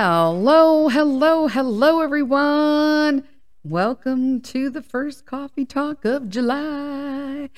Hello, 0.00 0.86
hello, 0.86 1.48
hello, 1.48 2.00
everyone. 2.02 3.24
Welcome 3.64 4.40
to 4.42 4.70
the 4.70 4.80
first 4.80 5.26
coffee 5.26 5.64
talk 5.64 6.04
of 6.04 6.28
July. 6.28 7.50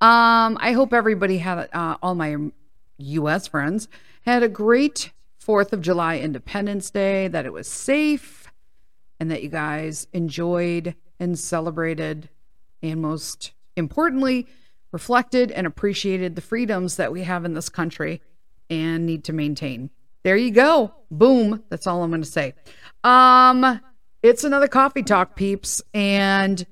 Um, 0.00 0.56
I 0.60 0.74
hope 0.76 0.92
everybody 0.92 1.38
had 1.38 1.68
uh, 1.72 1.96
all 2.00 2.14
my 2.14 2.36
U.S. 2.98 3.48
friends 3.48 3.88
had 4.22 4.44
a 4.44 4.48
great 4.48 5.10
Fourth 5.40 5.72
of 5.72 5.80
July 5.80 6.18
Independence 6.18 6.88
Day. 6.88 7.26
That 7.26 7.46
it 7.46 7.52
was 7.52 7.66
safe, 7.66 8.46
and 9.18 9.28
that 9.32 9.42
you 9.42 9.48
guys 9.48 10.06
enjoyed 10.12 10.94
and 11.18 11.36
celebrated, 11.36 12.28
and 12.80 13.02
most 13.02 13.50
importantly, 13.76 14.46
reflected 14.92 15.50
and 15.50 15.66
appreciated 15.66 16.36
the 16.36 16.42
freedoms 16.42 16.94
that 16.94 17.10
we 17.10 17.24
have 17.24 17.44
in 17.44 17.54
this 17.54 17.68
country 17.68 18.22
and 18.70 19.04
need 19.04 19.24
to 19.24 19.32
maintain. 19.32 19.90
There 20.28 20.36
you 20.36 20.50
go. 20.50 20.92
Boom. 21.10 21.64
That's 21.70 21.86
all 21.86 22.02
I'm 22.02 22.10
going 22.10 22.20
to 22.20 22.28
say. 22.28 22.52
Um, 23.02 23.80
it's 24.22 24.44
another 24.44 24.68
coffee 24.68 25.02
talk, 25.02 25.36
peeps. 25.36 25.80
And 25.94 26.66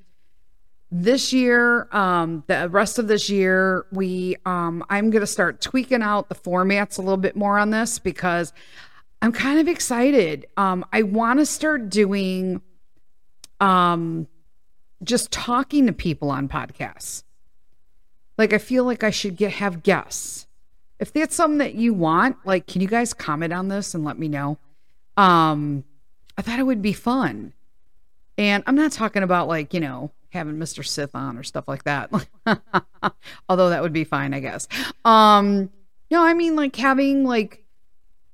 this 0.90 1.32
year, 1.32 1.88
um, 1.90 2.44
the 2.48 2.68
rest 2.68 2.98
of 2.98 3.08
this 3.08 3.30
year, 3.30 3.86
we, 3.90 4.36
um, 4.44 4.84
I'm 4.90 5.08
going 5.08 5.22
to 5.22 5.26
start 5.26 5.62
tweaking 5.62 6.02
out 6.02 6.28
the 6.28 6.34
formats 6.34 6.98
a 6.98 7.00
little 7.00 7.16
bit 7.16 7.34
more 7.34 7.58
on 7.58 7.70
this 7.70 7.98
because 7.98 8.52
I'm 9.22 9.32
kind 9.32 9.58
of 9.58 9.68
excited. 9.68 10.44
Um, 10.58 10.84
I 10.92 11.04
want 11.04 11.38
to 11.38 11.46
start 11.46 11.88
doing, 11.88 12.60
um, 13.58 14.28
just 15.02 15.32
talking 15.32 15.86
to 15.86 15.94
people 15.94 16.30
on 16.30 16.46
podcasts. 16.46 17.22
Like 18.36 18.52
I 18.52 18.58
feel 18.58 18.84
like 18.84 19.02
I 19.02 19.08
should 19.08 19.34
get 19.34 19.52
have 19.52 19.82
guests 19.82 20.45
if 20.98 21.12
that's 21.12 21.34
something 21.34 21.58
that 21.58 21.74
you 21.74 21.92
want, 21.92 22.36
like, 22.44 22.66
can 22.66 22.80
you 22.80 22.88
guys 22.88 23.12
comment 23.12 23.52
on 23.52 23.68
this 23.68 23.94
and 23.94 24.04
let 24.04 24.18
me 24.18 24.28
know? 24.28 24.58
Um, 25.16 25.84
I 26.36 26.42
thought 26.42 26.58
it 26.58 26.66
would 26.66 26.82
be 26.82 26.92
fun. 26.92 27.52
And 28.38 28.62
I'm 28.66 28.74
not 28.74 28.92
talking 28.92 29.22
about 29.22 29.48
like, 29.48 29.72
you 29.72 29.80
know, 29.80 30.10
having 30.30 30.56
Mr. 30.56 30.86
Sith 30.86 31.14
on 31.14 31.38
or 31.38 31.42
stuff 31.42 31.68
like 31.68 31.84
that. 31.84 32.10
Although 33.48 33.70
that 33.70 33.82
would 33.82 33.92
be 33.92 34.04
fine, 34.04 34.34
I 34.34 34.40
guess. 34.40 34.68
Um, 35.04 35.70
no, 36.10 36.22
I 36.22 36.34
mean 36.34 36.56
like 36.56 36.76
having 36.76 37.24
like 37.24 37.64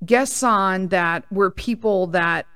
guests 0.04 0.42
on 0.42 0.88
that 0.88 1.24
were 1.32 1.50
people 1.50 2.08
that 2.08 2.46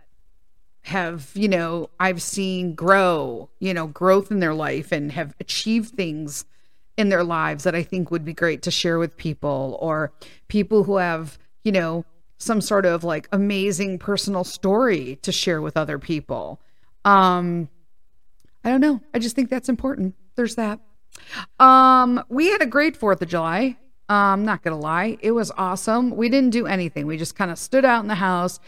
have, 0.83 1.31
you 1.35 1.49
know, 1.49 1.91
I've 1.99 2.23
seen 2.23 2.75
grow, 2.75 3.49
you 3.61 3.75
know, 3.75 3.87
growth 3.87 4.31
in 4.31 4.41
their 4.41 4.55
life 4.55 4.93
and 4.93 5.13
have 5.13 5.35
achieved 5.41 5.95
things 5.95 6.45
in 6.97 7.09
their 7.09 7.25
lives 7.25 7.65
that 7.65 7.75
I 7.75 7.83
think 7.83 8.11
would 8.11 8.25
be 8.25 8.33
great 8.33 8.63
to 8.63 8.71
share 8.71 8.99
with 8.99 9.17
people, 9.17 9.77
or 9.81 10.13
people 10.49 10.85
who 10.85 10.97
have, 10.97 11.39
you 11.65 11.73
know, 11.73 12.05
some 12.39 12.61
sort 12.61 12.87
of 12.87 13.05
like 13.05 13.29
amazing 13.33 13.99
personal 13.99 14.45
story 14.45 15.19
to 15.23 15.33
share 15.33 15.61
with 15.61 15.77
other 15.77 15.99
people. 15.99 16.61
Um, 17.05 17.69
I 18.65 18.71
don't 18.71 18.81
know. 18.81 19.01
I 19.15 19.19
just 19.19 19.37
think 19.37 19.49
that's 19.49 19.69
important. 19.69 20.15
There's 20.35 20.57
that. 20.57 20.81
Um, 21.59 22.23
we 22.29 22.49
had 22.49 22.63
a 22.63 22.67
great 22.67 22.97
Fourth 22.97 23.23
of 23.23 23.29
July. 23.29 23.77
Um, 24.09 24.45
not 24.45 24.63
gonna 24.63 24.79
lie, 24.79 25.19
it 25.21 25.33
was 25.33 25.51
awesome. 25.57 26.15
We 26.15 26.29
didn't 26.29 26.51
do 26.51 26.67
anything. 26.67 27.07
We 27.07 27.17
just 27.17 27.35
kind 27.35 27.51
of 27.51 27.59
stood 27.59 27.85
out 27.85 28.03
in 28.03 28.09
the 28.09 28.15
house. 28.15 28.61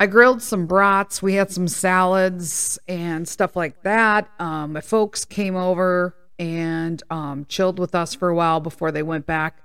I 0.00 0.06
grilled 0.06 0.42
some 0.42 0.66
brats. 0.66 1.22
We 1.22 1.34
had 1.34 1.50
some 1.50 1.68
salads 1.68 2.78
and 2.88 3.28
stuff 3.28 3.56
like 3.56 3.82
that. 3.82 4.28
Um, 4.38 4.72
my 4.72 4.80
folks 4.80 5.24
came 5.24 5.56
over 5.56 6.14
and 6.38 7.02
um, 7.10 7.46
chilled 7.48 7.78
with 7.78 7.94
us 7.94 8.14
for 8.14 8.28
a 8.28 8.34
while 8.34 8.60
before 8.60 8.92
they 8.92 9.02
went 9.02 9.26
back 9.26 9.58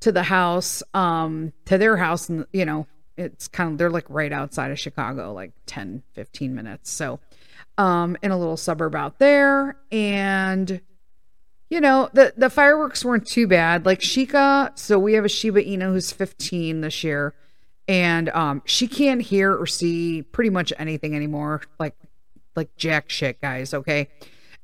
to 0.00 0.12
the 0.12 0.22
house, 0.22 0.82
um, 0.94 1.52
to 1.66 1.78
their 1.78 1.96
house. 1.96 2.28
And, 2.28 2.46
you 2.52 2.64
know, 2.64 2.86
it's 3.16 3.48
kind 3.48 3.72
of, 3.72 3.78
they're 3.78 3.90
like 3.90 4.06
right 4.08 4.32
outside 4.32 4.70
of 4.70 4.78
Chicago, 4.78 5.32
like 5.32 5.52
10, 5.66 6.02
15 6.14 6.54
minutes. 6.54 6.90
So, 6.90 7.20
um, 7.78 8.16
in 8.22 8.30
a 8.30 8.38
little 8.38 8.56
suburb 8.56 8.94
out 8.94 9.18
there. 9.18 9.76
And, 9.92 10.80
you 11.68 11.80
know, 11.80 12.10
the, 12.12 12.34
the 12.36 12.50
fireworks 12.50 13.04
weren't 13.04 13.26
too 13.26 13.46
bad. 13.46 13.86
Like 13.86 14.00
Shika, 14.00 14.76
so 14.78 14.98
we 14.98 15.14
have 15.14 15.24
a 15.24 15.28
Shiba 15.28 15.62
Inu 15.62 15.92
who's 15.92 16.10
15 16.12 16.80
this 16.80 17.04
year. 17.04 17.34
And 17.86 18.28
um, 18.30 18.62
she 18.64 18.86
can't 18.86 19.20
hear 19.20 19.54
or 19.54 19.66
see 19.66 20.22
pretty 20.22 20.50
much 20.50 20.72
anything 20.78 21.14
anymore. 21.14 21.62
Like, 21.78 21.94
like 22.54 22.74
jack 22.76 23.10
shit, 23.10 23.40
guys. 23.40 23.74
Okay. 23.74 24.08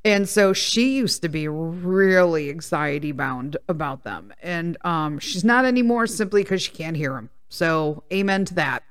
And 0.07 0.29
so 0.29 0.53
she 0.53 0.97
used 0.97 1.23
to 1.23 1.29
be 1.29 1.49
really 1.49 2.49
anxiety 2.49 3.11
bound 3.11 3.57
about 3.69 4.05
them. 4.05 4.33
And 4.41 4.77
um, 4.85 5.19
she's 5.19 5.43
not 5.43 5.65
anymore 5.65 6.07
simply 6.07 6.45
because 6.45 6.63
she 6.63 6.71
can't 6.71 6.97
hear 6.97 7.15
them. 7.15 7.29
So, 7.49 8.05
amen 8.13 8.45
to 8.45 8.55
that. 8.55 8.85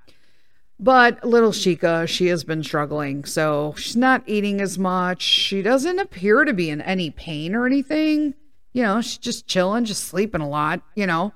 But 0.78 1.24
little 1.24 1.52
Shika, 1.52 2.06
she 2.06 2.28
has 2.28 2.44
been 2.44 2.64
struggling. 2.64 3.24
So, 3.24 3.76
she's 3.78 3.96
not 3.96 4.24
eating 4.26 4.60
as 4.60 4.78
much. 4.78 5.22
She 5.22 5.62
doesn't 5.62 6.00
appear 6.00 6.44
to 6.44 6.54
be 6.54 6.70
in 6.70 6.82
any 6.82 7.12
pain 7.12 7.56
or 7.56 7.66
anything. 7.66 8.34
You 8.74 8.84
know, 8.84 9.00
she's 9.00 9.18
just 9.18 9.48
chilling, 9.48 9.86
just 9.86 10.04
sleeping 10.04 10.42
a 10.42 10.50
lot. 10.50 10.82
You 10.96 11.08
know, 11.08 11.32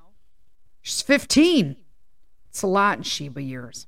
she's 0.82 1.00
15. 1.00 1.74
It's 2.50 2.62
a 2.62 2.66
lot 2.66 2.98
in 2.98 3.04
Shiba 3.04 3.40
years. 3.40 3.86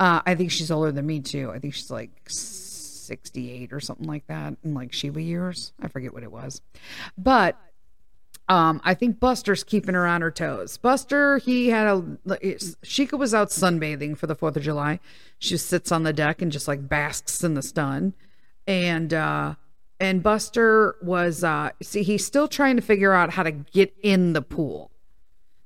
Uh, 0.00 0.20
I 0.26 0.34
think 0.34 0.50
she's 0.50 0.72
older 0.72 0.90
than 0.90 1.06
me, 1.06 1.20
too. 1.20 1.52
I 1.52 1.60
think 1.60 1.74
she's 1.74 1.92
like 1.92 2.10
68 3.02 3.72
or 3.72 3.80
something 3.80 4.06
like 4.06 4.26
that 4.26 4.56
in 4.64 4.74
like 4.74 4.92
Shiba 4.92 5.20
years. 5.20 5.72
I 5.80 5.88
forget 5.88 6.14
what 6.14 6.22
it 6.22 6.32
was. 6.32 6.60
But 7.18 7.58
um, 8.48 8.80
I 8.84 8.94
think 8.94 9.20
Buster's 9.20 9.64
keeping 9.64 9.94
her 9.94 10.06
on 10.06 10.20
her 10.20 10.30
toes. 10.30 10.76
Buster, 10.76 11.38
he 11.38 11.68
had 11.68 11.86
a 11.86 12.00
Shika 12.84 13.18
was 13.18 13.34
out 13.34 13.48
sunbathing 13.48 14.16
for 14.16 14.26
the 14.26 14.36
4th 14.36 14.56
of 14.56 14.62
July. 14.62 15.00
She 15.38 15.56
sits 15.56 15.92
on 15.92 16.02
the 16.02 16.12
deck 16.12 16.42
and 16.42 16.50
just 16.50 16.68
like 16.68 16.88
basks 16.88 17.44
in 17.44 17.54
the 17.54 17.62
sun. 17.62 18.14
And 18.66 19.14
uh 19.14 19.54
and 20.00 20.22
Buster 20.22 20.96
was 21.02 21.44
uh 21.44 21.70
see 21.82 22.02
he's 22.02 22.26
still 22.26 22.48
trying 22.48 22.76
to 22.76 22.82
figure 22.82 23.12
out 23.12 23.30
how 23.30 23.42
to 23.42 23.52
get 23.52 23.94
in 24.02 24.32
the 24.32 24.42
pool. 24.42 24.90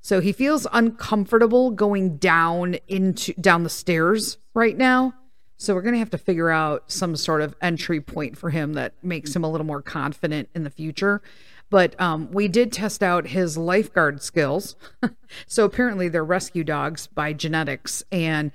So 0.00 0.20
he 0.20 0.32
feels 0.32 0.66
uncomfortable 0.72 1.72
going 1.72 2.18
down 2.18 2.76
into 2.86 3.32
down 3.34 3.64
the 3.64 3.70
stairs 3.70 4.38
right 4.54 4.76
now. 4.76 5.14
So 5.58 5.74
we're 5.74 5.82
going 5.82 5.94
to 5.94 5.98
have 5.98 6.10
to 6.10 6.18
figure 6.18 6.50
out 6.50 6.90
some 6.90 7.16
sort 7.16 7.40
of 7.40 7.54
entry 7.62 8.00
point 8.00 8.36
for 8.36 8.50
him 8.50 8.74
that 8.74 8.92
makes 9.02 9.34
him 9.34 9.42
a 9.42 9.50
little 9.50 9.66
more 9.66 9.82
confident 9.82 10.48
in 10.54 10.64
the 10.64 10.70
future. 10.70 11.22
But 11.70 11.98
um, 12.00 12.30
we 12.30 12.46
did 12.46 12.72
test 12.72 13.02
out 13.02 13.28
his 13.28 13.56
lifeguard 13.56 14.22
skills. 14.22 14.76
so 15.46 15.64
apparently 15.64 16.08
they're 16.08 16.24
rescue 16.24 16.62
dogs 16.62 17.06
by 17.06 17.32
genetics. 17.32 18.04
And 18.12 18.52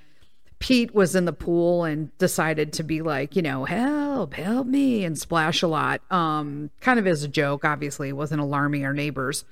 Pete 0.60 0.94
was 0.94 1.16
in 1.16 1.24
the 1.24 1.32
pool 1.32 1.84
and 1.84 2.16
decided 2.18 2.72
to 2.74 2.84
be 2.84 3.02
like, 3.02 3.34
you 3.34 3.42
know, 3.42 3.64
help, 3.64 4.34
help 4.34 4.66
me, 4.66 5.04
and 5.04 5.18
splash 5.18 5.60
a 5.62 5.66
lot. 5.66 6.00
Um, 6.10 6.70
kind 6.80 7.00
of 7.00 7.06
as 7.06 7.24
a 7.24 7.28
joke, 7.28 7.64
obviously, 7.64 8.10
it 8.10 8.16
wasn't 8.16 8.40
alarming 8.40 8.86
our 8.86 8.94
neighbors. 8.94 9.44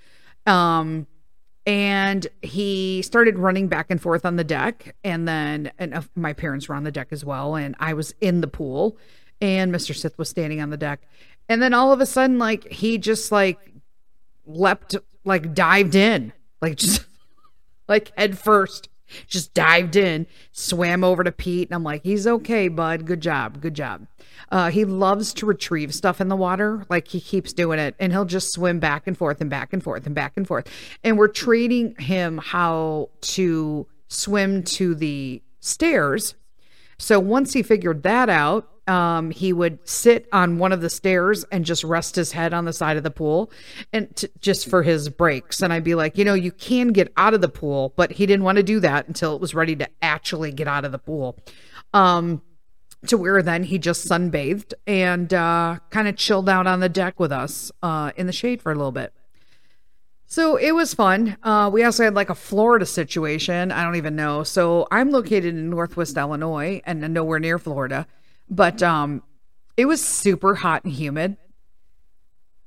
Um, 0.47 1.08
and 1.71 2.27
he 2.43 3.01
started 3.03 3.39
running 3.39 3.69
back 3.69 3.93
and 3.93 4.03
forth 4.03 4.27
on 4.27 4.35
the 4.35 4.43
deck. 4.43 4.97
And 5.05 5.29
then 5.29 5.71
and 5.79 5.95
uh, 5.95 6.03
my 6.17 6.33
parents 6.33 6.69
were 6.69 6.75
on 6.75 6.83
the 6.83 6.91
deck 6.91 7.09
as 7.13 7.25
well. 7.25 7.55
And 7.55 7.77
i 7.79 7.95
was 7.95 8.13
in 8.21 8.41
the 8.41 8.49
pool. 8.49 8.99
And 9.41 9.73
mr 9.73 9.95
sith 9.95 10.19
was 10.19 10.29
standing 10.29 10.61
on 10.61 10.71
the 10.71 10.77
deck. 10.77 11.03
And 11.49 11.63
then 11.63 11.73
all 11.73 11.93
of 11.93 12.01
a 12.01 12.07
sudden 12.07 12.41
like 12.41 12.67
he 12.73 12.99
just 12.99 13.31
like 13.31 13.73
leapt 14.47 14.97
like 15.25 15.55
dived 15.55 15.95
in. 15.95 16.33
Like 16.61 16.75
just 16.75 17.07
like 17.89 18.11
head 18.19 18.37
first 18.37 18.89
just 19.27 19.53
dived 19.55 19.97
in 19.97 20.27
swam 20.53 21.05
over 21.05 21.25
to 21.25 21.33
pete 21.33 21.69
and 21.69 21.75
i'm 21.75 21.85
like 21.85 22.03
he's 22.05 22.27
okay 22.27 22.69
bud 22.69 23.07
good 23.07 23.21
job 23.21 23.61
good 23.61 23.75
job 23.75 24.07
uh, 24.51 24.71
he 24.71 24.85
loves 24.85 25.33
to 25.35 25.47
retrieve 25.47 25.95
stuff 25.95 26.21
in 26.21 26.29
the 26.29 26.37
water. 26.37 26.85
Like 26.89 27.09
he 27.09 27.21
keeps 27.21 27.53
doing 27.53 27.79
it 27.79 27.95
and 27.99 28.12
he'll 28.12 28.25
just 28.25 28.53
swim 28.53 28.81
back 28.81 29.07
and 29.07 29.17
forth 29.17 29.41
and 29.41 29.49
back 29.49 29.73
and 29.73 29.83
forth 29.83 30.07
and 30.07 30.15
back 30.15 30.33
and 30.37 30.47
forth. 30.47 30.69
And 31.05 31.19
we're 31.19 31.29
training 31.29 31.95
him 31.99 32.39
how 32.39 33.11
to 33.23 33.87
swim 34.09 34.62
to 34.65 34.95
the 34.95 35.43
stairs. 35.61 36.35
So 36.99 37.21
once 37.21 37.53
he 37.53 37.62
figured 37.62 38.03
that 38.03 38.29
out, 38.29 38.69
um, 38.91 39.31
he 39.31 39.53
would 39.53 39.79
sit 39.89 40.27
on 40.33 40.59
one 40.59 40.73
of 40.73 40.81
the 40.81 40.91
stairs 40.91 41.45
and 41.53 41.65
just 41.65 41.85
rest 41.85 42.17
his 42.17 42.33
head 42.33 42.53
on 42.53 42.65
the 42.65 42.73
side 42.73 42.97
of 42.97 43.05
the 43.05 43.11
pool 43.11 43.53
and 43.93 44.15
t- 44.17 44.27
just 44.41 44.69
for 44.69 44.83
his 44.83 45.09
breaks. 45.09 45.63
And 45.63 45.73
I'd 45.73 45.85
be 45.85 45.95
like, 45.95 46.19
you 46.19 46.25
know, 46.25 46.35
you 46.35 46.51
can 46.51 46.89
get 46.89 47.13
out 47.17 47.33
of 47.33 47.41
the 47.41 47.49
pool, 47.49 47.93
but 47.95 48.11
he 48.11 48.27
didn't 48.27 48.43
want 48.43 48.57
to 48.57 48.65
do 48.65 48.81
that 48.81 49.07
until 49.07 49.37
it 49.37 49.41
was 49.41 49.55
ready 49.55 49.77
to 49.77 49.89
actually 50.03 50.51
get 50.51 50.67
out 50.67 50.85
of 50.85 50.91
the 50.91 50.99
pool. 50.99 51.39
Um, 51.95 52.43
to 53.07 53.17
where 53.17 53.41
then 53.43 53.63
he 53.63 53.79
just 53.79 54.07
sunbathed 54.07 54.75
and 54.89 55.33
uh, 55.33 55.79
kind 55.91 56.09
of 56.09 56.17
chilled 56.17 56.49
out 56.49 56.67
on 56.67 56.81
the 56.81 56.89
deck 56.89 57.21
with 57.21 57.31
us 57.31 57.71
uh, 57.83 58.11
in 58.17 58.27
the 58.27 58.33
shade 58.33 58.61
for 58.61 58.73
a 58.73 58.75
little 58.75 58.93
bit. 58.93 59.15
So 60.27 60.57
it 60.57 60.73
was 60.73 60.95
fun. 60.95 61.37
Uh, 61.43 61.71
we 61.73 61.83
also 61.83 62.05
had 62.05 62.15
like 62.15 62.29
a 62.29 62.35
Florida 62.35 62.87
situation. 62.87 63.73
I 63.73 63.85
don't 63.85 63.97
even 63.97 64.17
know. 64.17 64.43
So 64.43 64.87
I'm 64.91 65.11
located 65.11 65.55
in 65.55 65.71
Northwest 65.71 66.17
Illinois 66.17 66.83
and 66.85 67.01
nowhere 67.15 67.39
near 67.39 67.59
Florida, 67.59 68.07
but 68.50 68.82
um, 68.82 69.23
it 69.76 69.87
was 69.87 70.05
super 70.05 70.55
hot 70.55 70.85
and 70.85 70.93
humid. 70.93 71.37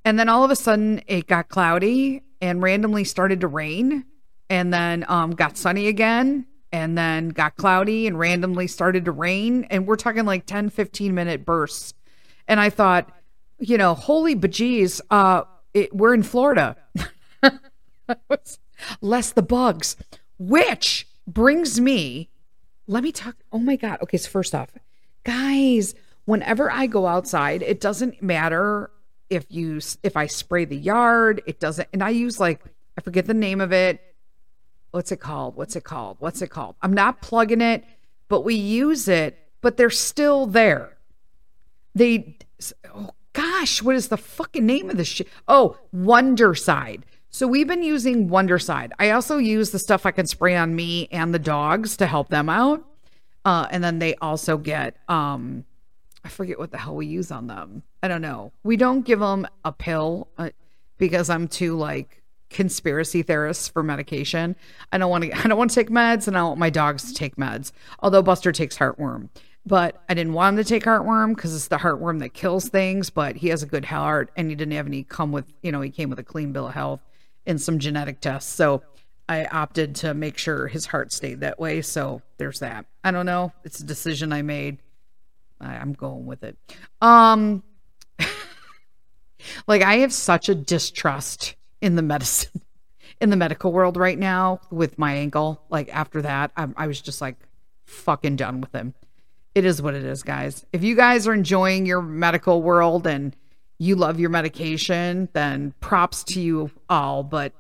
And 0.06 0.18
then 0.18 0.30
all 0.30 0.44
of 0.44 0.51
a 0.51 0.56
sudden 0.56 1.01
it 1.07 1.27
got 1.27 1.50
cloudy 1.50 2.24
and 2.41 2.62
randomly 2.62 3.03
started 3.03 3.41
to 3.41 3.47
rain 3.47 4.06
and 4.50 4.74
then 4.74 5.06
um, 5.07 5.31
got 5.31 5.57
sunny 5.57 5.88
again 5.88 6.45
and 6.71 6.97
then 6.97 7.30
got 7.30 7.56
cloudy 7.56 8.07
and 8.07 8.18
randomly 8.18 8.68
started 8.68 9.06
to 9.06 9.12
rain. 9.12 9.65
And 9.69 9.85
we're 9.85 9.95
talking 9.95 10.25
like 10.25 10.45
10, 10.45 10.69
15 10.69 11.13
minute 11.13 11.45
bursts. 11.45 11.94
And 12.47 12.59
I 12.59 12.69
thought, 12.69 13.09
you 13.59 13.77
know, 13.77 13.94
holy 13.94 14.35
bejeez, 14.35 15.00
uh, 15.09 15.44
it, 15.74 15.95
we're 15.95 16.13
in 16.13 16.24
Florida. 16.24 16.75
Less 19.01 19.31
the 19.31 19.41
bugs, 19.41 19.95
which 20.38 21.07
brings 21.25 21.80
me, 21.80 22.30
let 22.88 23.03
me 23.03 23.12
talk. 23.12 23.35
Oh 23.51 23.59
my 23.59 23.75
God. 23.75 24.00
Okay. 24.01 24.18
So, 24.18 24.30
first 24.30 24.53
off, 24.53 24.69
guys, 25.24 25.96
whenever 26.25 26.72
I 26.72 26.88
go 26.88 27.08
outside, 27.08 27.62
it 27.62 27.80
doesn't 27.81 28.22
matter 28.22 28.90
if 29.30 29.46
you, 29.50 29.80
if 30.04 30.16
I 30.16 30.28
spray 30.28 30.66
the 30.66 30.78
yard, 30.78 31.42
it 31.46 31.60
doesn't, 31.60 31.90
and 31.94 32.04
I 32.04 32.10
use 32.10 32.40
like, 32.40 32.62
I 32.98 33.02
forget 33.02 33.25
the 33.25 33.34
name 33.34 33.62
of 33.62 33.72
it. 33.72 34.02
What's 34.92 35.12
it 35.12 35.20
called? 35.20 35.56
What's 35.56 35.75
it 35.75 35.84
called? 35.84 36.18
What's 36.20 36.42
it 36.42 36.50
called? 36.50 36.75
I'm 36.81 36.94
not 36.94 37.22
plugging 37.22 37.62
it, 37.62 37.84
but 38.28 38.42
we 38.42 38.56
use 38.56 39.08
it, 39.08 39.40
but 39.62 39.78
they're 39.78 39.90
still 39.90 40.46
there. 40.46 40.98
They, 41.96 42.38
oh 42.94 43.12
gosh, 43.34 43.81
what 43.81 43.96
is 43.96 44.10
the 44.10 44.18
fucking 44.18 44.66
name 44.66 44.90
of 44.90 44.98
this 44.98 45.08
shit? 45.08 45.28
Oh, 45.48 45.78
Wondercide. 45.92 47.04
So 47.30 47.48
we've 47.48 47.68
been 47.68 47.81
using 47.81 48.30
Wondercide. 48.30 48.92
I 49.00 49.10
also 49.10 49.38
use 49.38 49.72
the 49.72 49.80
stuff 49.80 50.06
I 50.06 50.12
can 50.12 50.28
spray 50.28 50.56
on 50.56 50.76
me 50.76 51.08
and 51.12 51.34
the 51.34 51.40
dogs 51.40 51.98
to 51.98 52.06
help 52.06 52.30
them 52.30 52.48
out. 52.48 52.86
Uh, 53.45 53.68
and 53.72 53.84
then 53.84 54.00
they 54.00 54.16
also 54.16 54.57
get, 54.57 54.98
um, 55.10 55.66
I 56.24 56.30
forget 56.30 56.57
what 56.57 56.72
the 56.72 56.78
hell 56.78 56.95
we 56.95 57.06
use 57.06 57.31
on 57.31 57.48
them. 57.48 57.84
I 58.01 58.07
don't 58.07 58.22
know. 58.22 58.54
We 58.63 58.78
don't 58.78 59.01
give 59.01 59.19
them 59.19 59.48
a 59.66 59.72
pill 59.72 60.30
uh, 60.38 60.50
because 60.98 61.30
I'm 61.30 61.48
too 61.48 61.78
like 61.78 62.24
conspiracy 62.50 63.24
theorists 63.24 63.68
for 63.68 63.84
medication. 63.84 64.56
I 64.92 64.98
don't 64.98 65.10
want 65.10 65.25
to. 65.25 65.38
I 65.38 65.48
don't 65.48 65.57
want 65.57 65.72
to 65.72 65.75
take 65.75 65.90
meds, 65.90 66.28
and 66.28 66.38
I 66.38 66.44
want 66.44 66.60
my 66.60 66.69
dogs 66.69 67.04
to 67.12 67.13
take 67.13 67.36
meds. 67.36 67.72
Although 68.00 68.22
Buster 68.22 68.54
takes 68.54 68.78
heartworm, 68.78 69.30
but 69.66 70.01
I 70.07 70.13
didn't 70.13 70.34
want 70.34 70.57
him 70.57 70.63
to 70.63 70.69
take 70.69 70.84
heartworm 70.84 71.36
because 71.36 71.54
it's 71.54 71.68
the 71.68 71.78
heartworm 71.78 72.19
that 72.19 72.34
kills 72.34 72.69
things. 72.69 73.10
But 73.10 73.36
he 73.36 73.50
has 73.50 73.63
a 73.63 73.68
good 73.68 73.86
heart, 73.86 74.31
and 74.38 74.50
he 74.50 74.56
didn't 74.56 74.74
have 74.74 74.88
any 74.88 75.04
come 75.04 75.34
with. 75.34 75.51
You 75.62 75.74
know, 75.74 75.81
he 75.81 75.90
came 75.90 76.10
with 76.10 76.19
a 76.19 76.24
clean 76.24 76.54
bill 76.54 76.68
of 76.68 76.74
health 76.74 77.01
and 77.45 77.60
some 77.60 77.80
genetic 77.80 78.22
tests. 78.22 78.54
So 78.54 78.84
I 79.28 79.46
opted 79.46 79.96
to 79.98 80.14
make 80.14 80.38
sure 80.38 80.68
his 80.68 80.86
heart 80.86 81.12
stayed 81.12 81.40
that 81.42 81.60
way. 81.60 81.81
So 81.81 82.22
there's 82.38 82.60
that. 82.60 82.86
I 83.04 83.12
don't 83.12 83.25
know. 83.25 83.54
It's 83.64 83.80
a 83.80 83.86
decision 83.86 84.34
I 84.34 84.42
made. 84.42 84.80
I, 85.62 85.75
I'm 85.75 85.94
going 85.94 86.25
with 86.25 86.44
it. 86.44 86.58
Um, 87.02 87.64
like 89.68 89.81
I 89.81 89.98
have 89.98 90.14
such 90.14 90.50
a 90.50 90.56
distrust 90.56 91.56
in 91.81 91.96
the 91.96 92.02
medicine 92.02 92.62
in 93.22 93.30
the 93.30 93.36
medical 93.38 93.72
world 93.72 93.98
right 93.98 94.20
now 94.20 94.60
with 94.70 95.00
my 95.00 95.14
ankle. 95.14 95.62
Like 95.69 95.90
after 95.94 96.22
that, 96.24 96.52
I, 96.58 96.68
I 96.76 96.88
was 96.88 97.02
just 97.02 97.22
like 97.22 97.38
fucking 97.86 98.36
done 98.36 98.62
with 98.62 98.74
him. 98.74 98.94
It 99.56 99.66
is 99.66 99.81
what 99.81 99.94
it 99.94 100.04
is, 100.04 100.24
guys. 100.24 100.66
If 100.74 100.84
you 100.84 100.96
guys 100.96 101.28
are 101.28 101.34
enjoying 101.34 101.86
your 101.86 102.02
medical 102.02 102.62
world 102.62 103.06
and 103.06 103.36
you 103.78 103.96
love 103.96 104.19
your 104.19 104.31
medication, 104.31 105.30
then 105.34 105.74
props 105.80 106.24
to 106.26 106.42
you 106.42 106.72
all. 106.90 107.24
But 107.24 107.54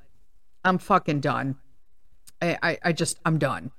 I'm 0.63 0.77
fucking 0.77 1.19
done. 1.19 1.57
I, 2.41 2.57
I, 2.61 2.77
I 2.85 2.91
just 2.93 3.19
I'm 3.25 3.37
done. 3.37 3.71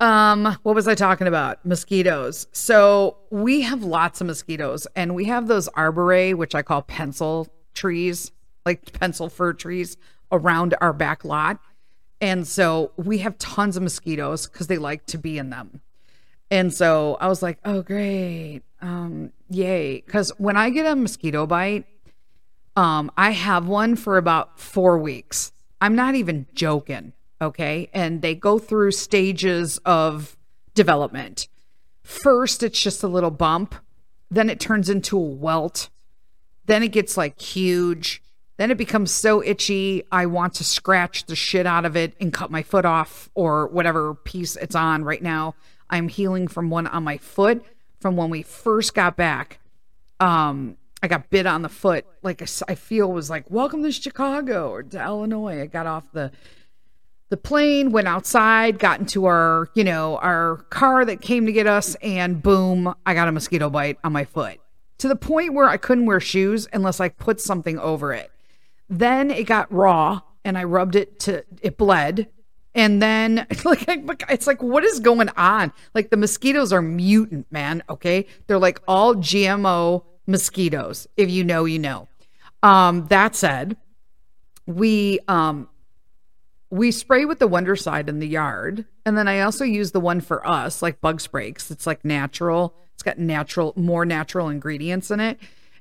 Um, 0.00 0.56
what 0.62 0.74
was 0.74 0.86
I 0.86 0.94
talking 0.94 1.26
about? 1.26 1.64
Mosquitoes. 1.66 2.46
So 2.52 3.16
we 3.30 3.62
have 3.62 3.82
lots 3.82 4.20
of 4.20 4.28
mosquitoes, 4.28 4.86
and 4.94 5.14
we 5.14 5.24
have 5.24 5.48
those 5.48 5.68
arborvitae, 5.70 6.34
which 6.34 6.54
I 6.54 6.62
call 6.62 6.82
pencil 6.82 7.48
trees 7.74 8.30
like 8.68 8.92
pencil 8.92 9.30
fir 9.30 9.54
trees 9.54 9.96
around 10.30 10.74
our 10.82 10.92
back 10.92 11.24
lot. 11.24 11.58
And 12.20 12.46
so 12.46 12.92
we 12.96 13.18
have 13.18 13.38
tons 13.38 13.76
of 13.76 13.82
mosquitoes 13.82 14.46
because 14.46 14.66
they 14.66 14.76
like 14.76 15.06
to 15.06 15.18
be 15.18 15.38
in 15.38 15.48
them. 15.48 15.80
And 16.50 16.72
so 16.72 17.16
I 17.20 17.28
was 17.28 17.42
like, 17.42 17.58
oh, 17.64 17.80
great. 17.80 18.62
Um, 18.82 19.32
yay. 19.48 20.02
Because 20.04 20.30
when 20.38 20.56
I 20.56 20.70
get 20.70 20.84
a 20.84 20.96
mosquito 20.96 21.46
bite, 21.46 21.86
um, 22.76 23.10
I 23.16 23.30
have 23.30 23.68
one 23.68 23.96
for 23.96 24.18
about 24.18 24.60
four 24.60 24.98
weeks. 24.98 25.52
I'm 25.80 25.94
not 25.94 26.14
even 26.14 26.46
joking. 26.54 27.12
Okay. 27.40 27.88
And 27.92 28.22
they 28.22 28.34
go 28.34 28.58
through 28.58 28.92
stages 28.92 29.78
of 29.84 30.36
development. 30.74 31.48
First, 32.02 32.62
it's 32.62 32.80
just 32.80 33.02
a 33.02 33.08
little 33.08 33.30
bump, 33.30 33.74
then 34.30 34.48
it 34.48 34.60
turns 34.60 34.88
into 34.88 35.18
a 35.18 35.20
welt, 35.20 35.90
then 36.64 36.82
it 36.82 36.88
gets 36.88 37.16
like 37.16 37.40
huge. 37.40 38.22
Then 38.56 38.70
it 38.72 38.78
becomes 38.78 39.12
so 39.12 39.42
itchy, 39.42 40.02
I 40.10 40.26
want 40.26 40.54
to 40.54 40.64
scratch 40.64 41.26
the 41.26 41.36
shit 41.36 41.64
out 41.64 41.84
of 41.84 41.96
it 41.96 42.14
and 42.20 42.32
cut 42.32 42.50
my 42.50 42.62
foot 42.62 42.84
off 42.84 43.30
or 43.34 43.68
whatever 43.68 44.14
piece 44.14 44.56
it's 44.56 44.74
on 44.74 45.04
right 45.04 45.22
now. 45.22 45.54
I'm 45.90 46.08
healing 46.08 46.48
from 46.48 46.68
one 46.68 46.88
on 46.88 47.04
my 47.04 47.18
foot 47.18 47.64
from 48.00 48.16
when 48.16 48.30
we 48.30 48.42
first 48.42 48.94
got 48.94 49.16
back. 49.16 49.60
Um, 50.18 50.76
I 51.02 51.08
got 51.08 51.30
bit 51.30 51.46
on 51.46 51.62
the 51.62 51.68
foot. 51.68 52.04
Like 52.22 52.42
I 52.42 52.74
feel 52.74 53.12
was 53.12 53.30
like, 53.30 53.50
welcome 53.50 53.82
to 53.82 53.92
Chicago 53.92 54.70
or 54.70 54.82
to 54.82 55.02
Illinois. 55.02 55.62
I 55.62 55.66
got 55.66 55.86
off 55.86 56.10
the 56.12 56.32
the 57.30 57.36
plane, 57.36 57.92
went 57.92 58.08
outside, 58.08 58.78
got 58.78 59.00
into 59.00 59.26
our, 59.26 59.68
you 59.74 59.84
know, 59.84 60.16
our 60.18 60.56
car 60.70 61.04
that 61.04 61.20
came 61.20 61.44
to 61.44 61.52
get 61.52 61.66
us, 61.66 61.94
and 61.96 62.42
boom, 62.42 62.94
I 63.04 63.12
got 63.12 63.28
a 63.28 63.32
mosquito 63.32 63.68
bite 63.68 63.98
on 64.02 64.12
my 64.12 64.24
foot. 64.24 64.58
To 64.98 65.08
the 65.08 65.16
point 65.16 65.52
where 65.52 65.68
I 65.68 65.76
couldn't 65.76 66.06
wear 66.06 66.20
shoes 66.20 66.66
unless 66.72 67.00
I 67.00 67.10
put 67.10 67.40
something 67.40 67.78
over 67.78 68.14
it. 68.14 68.32
Then 68.88 69.30
it 69.30 69.44
got 69.44 69.70
raw 69.70 70.22
and 70.44 70.56
I 70.56 70.64
rubbed 70.64 70.96
it 70.96 71.20
to 71.20 71.44
it 71.60 71.76
bled. 71.76 72.28
And 72.74 73.02
then 73.02 73.46
like 73.64 73.84
it's 73.86 74.46
like 74.46 74.62
what 74.62 74.82
is 74.82 74.98
going 74.98 75.28
on? 75.30 75.72
Like 75.94 76.10
the 76.10 76.16
mosquitoes 76.16 76.72
are 76.72 76.82
mutant, 76.82 77.46
man, 77.52 77.82
okay? 77.90 78.26
They're 78.46 78.58
like 78.58 78.80
all 78.88 79.14
GMO 79.14 80.02
mosquitoes. 80.28 81.08
If 81.16 81.28
you 81.30 81.42
know, 81.42 81.64
you 81.64 81.80
know. 81.80 82.06
Um 82.62 83.06
that 83.06 83.34
said, 83.34 83.76
we 84.66 85.18
um 85.26 85.68
we 86.70 86.92
spray 86.92 87.24
with 87.24 87.40
the 87.40 87.48
Wondercide 87.48 88.08
in 88.08 88.18
the 88.18 88.28
yard 88.28 88.84
and 89.06 89.16
then 89.16 89.26
i 89.26 89.40
also 89.40 89.64
use 89.64 89.92
the 89.92 90.00
one 90.00 90.20
for 90.20 90.46
us 90.46 90.82
like 90.82 91.00
bug 91.00 91.18
spray 91.18 91.48
it's 91.48 91.86
like 91.86 92.04
natural 92.04 92.74
it's 92.92 93.02
got 93.02 93.18
natural 93.18 93.72
more 93.74 94.04
natural 94.04 94.50
ingredients 94.50 95.10
in 95.10 95.18
it 95.18 95.38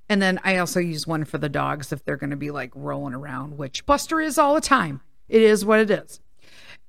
and 0.09 0.21
then 0.21 0.39
I 0.43 0.57
also 0.57 0.79
use 0.79 1.05
one 1.05 1.25
for 1.25 1.37
the 1.37 1.49
dogs 1.49 1.91
if 1.91 2.03
they're 2.03 2.17
going 2.17 2.29
to 2.29 2.37
be 2.37 2.51
like 2.51 2.71
rolling 2.75 3.13
around, 3.13 3.57
which 3.57 3.85
Buster 3.85 4.21
is 4.21 4.37
all 4.37 4.55
the 4.55 4.61
time. 4.61 5.01
It 5.27 5.41
is 5.41 5.65
what 5.65 5.79
it 5.79 5.91
is. 5.91 6.21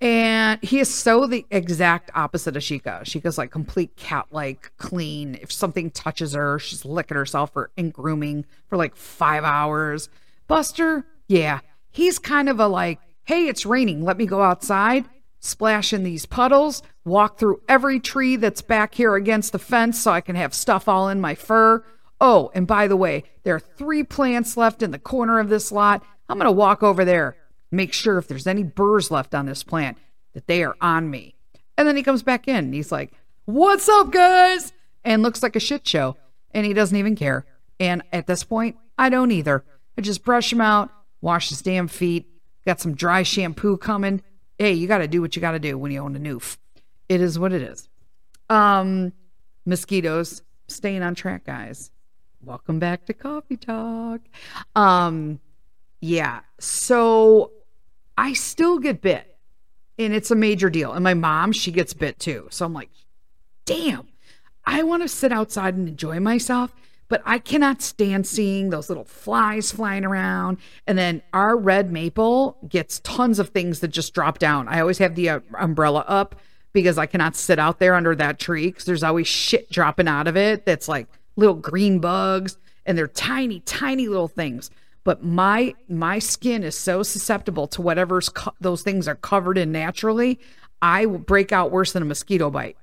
And 0.00 0.62
he 0.62 0.78
is 0.78 0.92
so 0.92 1.26
the 1.26 1.44
exact 1.50 2.10
opposite 2.14 2.56
of 2.56 2.62
Chica. 2.62 3.00
Chica's 3.04 3.38
like 3.38 3.50
complete 3.50 3.96
cat 3.96 4.26
like 4.30 4.70
clean. 4.78 5.36
If 5.40 5.50
something 5.50 5.90
touches 5.90 6.34
her, 6.34 6.58
she's 6.58 6.84
licking 6.84 7.16
herself 7.16 7.52
for 7.52 7.70
in 7.76 7.90
grooming 7.90 8.44
for 8.68 8.76
like 8.76 8.94
five 8.94 9.42
hours. 9.42 10.08
Buster, 10.46 11.04
yeah, 11.26 11.60
he's 11.90 12.18
kind 12.18 12.48
of 12.48 12.60
a 12.60 12.68
like, 12.68 13.00
hey, 13.24 13.48
it's 13.48 13.66
raining. 13.66 14.04
Let 14.04 14.18
me 14.18 14.26
go 14.26 14.40
outside, 14.40 15.04
splash 15.40 15.92
in 15.92 16.04
these 16.04 16.26
puddles, 16.26 16.82
walk 17.04 17.38
through 17.38 17.60
every 17.68 17.98
tree 17.98 18.36
that's 18.36 18.62
back 18.62 18.94
here 18.94 19.16
against 19.16 19.50
the 19.52 19.58
fence 19.58 20.00
so 20.00 20.12
I 20.12 20.20
can 20.20 20.36
have 20.36 20.54
stuff 20.54 20.88
all 20.88 21.08
in 21.08 21.20
my 21.20 21.34
fur 21.34 21.84
Oh, 22.20 22.50
and 22.54 22.66
by 22.66 22.88
the 22.88 22.96
way, 22.96 23.24
there 23.44 23.54
are 23.54 23.60
three 23.60 24.02
plants 24.02 24.56
left 24.56 24.82
in 24.82 24.90
the 24.90 24.98
corner 24.98 25.38
of 25.38 25.48
this 25.48 25.70
lot. 25.70 26.04
I'm 26.28 26.38
going 26.38 26.46
to 26.46 26.52
walk 26.52 26.82
over 26.82 27.04
there, 27.04 27.36
make 27.70 27.92
sure 27.92 28.18
if 28.18 28.28
there's 28.28 28.46
any 28.46 28.62
burrs 28.62 29.10
left 29.10 29.34
on 29.34 29.46
this 29.46 29.62
plant 29.62 29.98
that 30.34 30.46
they 30.46 30.62
are 30.62 30.76
on 30.80 31.10
me. 31.10 31.34
And 31.76 31.86
then 31.86 31.96
he 31.96 32.02
comes 32.02 32.22
back 32.22 32.48
in 32.48 32.56
and 32.56 32.74
he's 32.74 32.92
like, 32.92 33.12
What's 33.44 33.88
up, 33.88 34.10
guys? 34.12 34.72
And 35.04 35.22
looks 35.22 35.42
like 35.42 35.56
a 35.56 35.60
shit 35.60 35.86
show. 35.86 36.16
And 36.52 36.66
he 36.66 36.74
doesn't 36.74 36.96
even 36.96 37.16
care. 37.16 37.46
And 37.80 38.02
at 38.12 38.26
this 38.26 38.44
point, 38.44 38.76
I 38.98 39.08
don't 39.08 39.30
either. 39.30 39.64
I 39.96 40.02
just 40.02 40.24
brush 40.24 40.52
him 40.52 40.60
out, 40.60 40.90
wash 41.20 41.48
his 41.48 41.62
damn 41.62 41.88
feet, 41.88 42.26
got 42.66 42.80
some 42.80 42.94
dry 42.94 43.22
shampoo 43.22 43.78
coming. 43.78 44.22
Hey, 44.58 44.74
you 44.74 44.86
got 44.86 44.98
to 44.98 45.08
do 45.08 45.22
what 45.22 45.34
you 45.34 45.40
got 45.40 45.52
to 45.52 45.58
do 45.58 45.78
when 45.78 45.92
you 45.92 46.00
own 46.00 46.14
a 46.16 46.18
Newf. 46.18 46.58
It 47.08 47.20
is 47.22 47.38
what 47.38 47.52
it 47.52 47.62
is. 47.62 47.88
Um, 48.50 49.12
mosquitoes, 49.64 50.42
staying 50.66 51.02
on 51.02 51.14
track, 51.14 51.44
guys 51.46 51.90
welcome 52.44 52.78
back 52.78 53.04
to 53.04 53.12
coffee 53.12 53.56
talk 53.56 54.20
um 54.76 55.40
yeah 56.00 56.38
so 56.60 57.50
i 58.18 58.32
still 58.32 58.78
get 58.78 59.00
bit 59.00 59.36
and 60.00 60.12
it's 60.12 60.30
a 60.30 60.36
major 60.36 60.70
deal. 60.70 60.92
And 60.92 61.02
my 61.02 61.14
mom 61.14 61.52
she 61.52 61.72
gets 61.72 61.92
bit 61.94 62.18
too. 62.18 62.48
So 62.50 62.66
i'm 62.66 62.74
like 62.74 62.90
damn 63.64 64.08
i 64.66 64.82
want 64.82 65.02
to 65.02 65.08
sit 65.08 65.32
outside 65.32 65.74
and 65.74 65.88
enjoy 65.88 66.18
myself 66.20 66.74
but 67.08 67.22
i 67.24 67.38
cannot 67.38 67.80
stand 67.82 68.26
seeing 68.26 68.70
those 68.70 68.88
little 68.88 69.04
flies 69.04 69.72
flying 69.72 70.04
around. 70.04 70.58
And 70.86 70.98
then 70.98 71.22
our 71.32 71.56
red 71.56 71.90
maple 71.92 72.58
gets 72.68 73.00
tons 73.00 73.38
of 73.38 73.50
things 73.50 73.80
that 73.80 73.88
just 73.88 74.12
drop 74.14 74.38
down. 74.38 74.68
I 74.68 74.80
always 74.80 74.98
have 74.98 75.14
the 75.14 75.28
uh, 75.30 75.40
umbrella 75.58 76.04
up 76.08 76.34
because 76.72 76.98
i 76.98 77.06
cannot 77.06 77.34
sit 77.34 77.58
out 77.58 77.78
there 77.78 77.94
under 77.94 78.14
that 78.14 78.38
tree 78.38 78.66
because 78.66 78.84
there's 78.84 79.02
always 79.02 79.26
shit 79.26 79.70
dropping 79.70 80.08
out 80.08 80.28
of 80.28 80.36
it 80.36 80.66
that's 80.66 80.88
like 80.88 81.06
little 81.36 81.54
green 81.54 81.98
bugs 81.98 82.58
and 82.84 82.96
they're 82.96 83.06
tiny 83.06 83.60
tiny 83.60 84.08
little 84.08 84.28
things 84.28 84.70
but 85.08 85.24
my 85.24 85.74
my 85.88 86.18
skin 86.18 86.62
is 86.62 86.76
so 86.76 87.02
susceptible 87.02 87.66
to 87.68 87.80
whatever's 87.80 88.28
co- 88.28 88.52
those 88.60 88.82
things 88.82 89.08
are 89.08 89.14
covered 89.14 89.56
in 89.56 89.72
naturally 89.72 90.38
I 90.82 91.06
will 91.06 91.18
break 91.18 91.50
out 91.50 91.70
worse 91.70 91.92
than 91.92 92.02
a 92.02 92.06
mosquito 92.06 92.50
bite. 92.50 92.76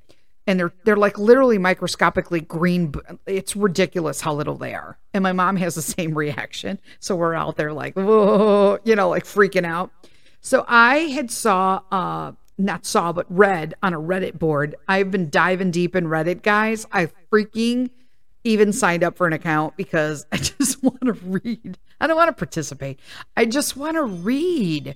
And 0.48 0.60
they're 0.60 0.74
they're 0.86 0.96
like 0.96 1.20
literally 1.20 1.58
microscopically 1.58 2.41
green. 2.41 2.94
It's 3.25 3.55
ridiculous 3.55 4.22
how 4.22 4.34
little 4.34 4.58
they 4.58 4.74
are. 4.74 4.98
And 5.13 5.22
my 5.22 5.34
mom 5.34 5.55
has 5.58 5.75
the 5.75 5.82
same 5.98 6.17
reaction. 6.17 6.79
So 7.00 7.15
we're 7.15 7.36
out 7.36 7.58
there 7.58 7.74
like, 7.74 7.96
whoa, 7.96 8.79
you 8.84 8.96
know, 8.96 9.10
like 9.10 9.25
freaking 9.25 9.65
out. 9.65 9.91
So 10.41 10.65
I 10.67 10.98
had 10.98 11.29
saw 11.32 11.82
uh 11.91 12.32
not 12.58 12.86
saw 12.86 13.12
but 13.12 13.25
read 13.29 13.74
on 13.84 13.94
a 13.94 14.00
Reddit 14.00 14.39
board. 14.39 14.75
I've 14.88 15.12
been 15.12 15.29
diving 15.29 15.72
deep 15.72 15.96
in 15.96 16.05
Reddit, 16.05 16.41
guys. 16.41 16.88
I 16.91 17.10
freaking 17.32 17.89
even 18.46 18.72
signed 18.72 19.04
up 19.04 19.18
for 19.18 19.28
an 19.28 19.34
account 19.34 19.75
because 19.75 20.25
I 20.32 20.38
just 20.38 20.82
want 20.82 21.02
to 21.02 21.14
read. 21.14 21.78
I 22.00 22.08
don't 22.08 22.16
want 22.16 22.30
to 22.30 22.34
participate. 22.34 23.00
I 23.36 23.46
just 23.46 23.75
want 23.75 23.96
to 23.96 24.04
read 24.04 24.96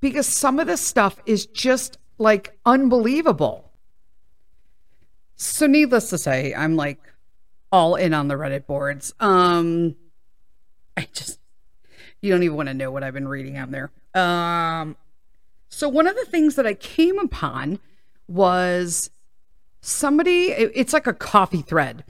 because 0.00 0.26
some 0.26 0.58
of 0.58 0.66
this 0.66 0.80
stuff 0.80 1.20
is 1.26 1.44
just 1.46 1.98
like 2.16 2.56
unbelievable. 2.64 3.70
So 5.36 5.66
needless 5.66 6.10
to 6.10 6.18
say, 6.18 6.54
I'm 6.54 6.76
like 6.76 6.98
all 7.72 7.94
in 7.96 8.14
on 8.14 8.28
the 8.28 8.34
Reddit 8.34 8.66
boards. 8.66 9.12
Um 9.20 9.96
I 10.96 11.06
just 11.12 11.38
you 12.22 12.30
don't 12.30 12.42
even 12.42 12.56
want 12.56 12.68
to 12.68 12.74
know 12.74 12.90
what 12.90 13.02
I've 13.02 13.14
been 13.14 13.28
reading 13.28 13.58
on 13.58 13.70
there. 13.70 13.90
Um 14.14 14.96
so 15.68 15.88
one 15.88 16.06
of 16.06 16.16
the 16.16 16.24
things 16.24 16.56
that 16.56 16.66
I 16.66 16.74
came 16.74 17.18
upon 17.18 17.78
was 18.28 19.10
somebody 19.80 20.48
it's 20.50 20.92
like 20.92 21.06
a 21.06 21.14
coffee 21.14 21.62
thread 21.62 22.04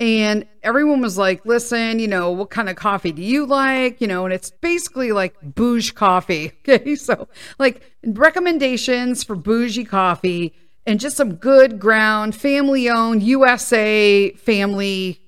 and 0.00 0.46
everyone 0.62 1.00
was 1.00 1.18
like, 1.18 1.44
listen, 1.44 1.98
you 1.98 2.06
know, 2.06 2.30
what 2.30 2.50
kind 2.50 2.68
of 2.68 2.76
coffee 2.76 3.10
do 3.10 3.22
you 3.22 3.46
like? 3.46 4.00
You 4.00 4.06
know, 4.06 4.24
and 4.24 4.32
it's 4.32 4.50
basically 4.50 5.12
like 5.12 5.34
bougie 5.42 5.92
coffee. 5.92 6.52
Okay. 6.68 6.96
So, 6.96 7.28
like, 7.58 7.82
recommendations 8.04 9.24
for 9.24 9.34
bougie 9.34 9.84
coffee 9.84 10.54
and 10.86 11.00
just 11.00 11.16
some 11.16 11.34
good 11.34 11.78
ground, 11.78 12.34
family 12.34 12.90
owned, 12.90 13.22
USA 13.22 14.30
family, 14.32 15.20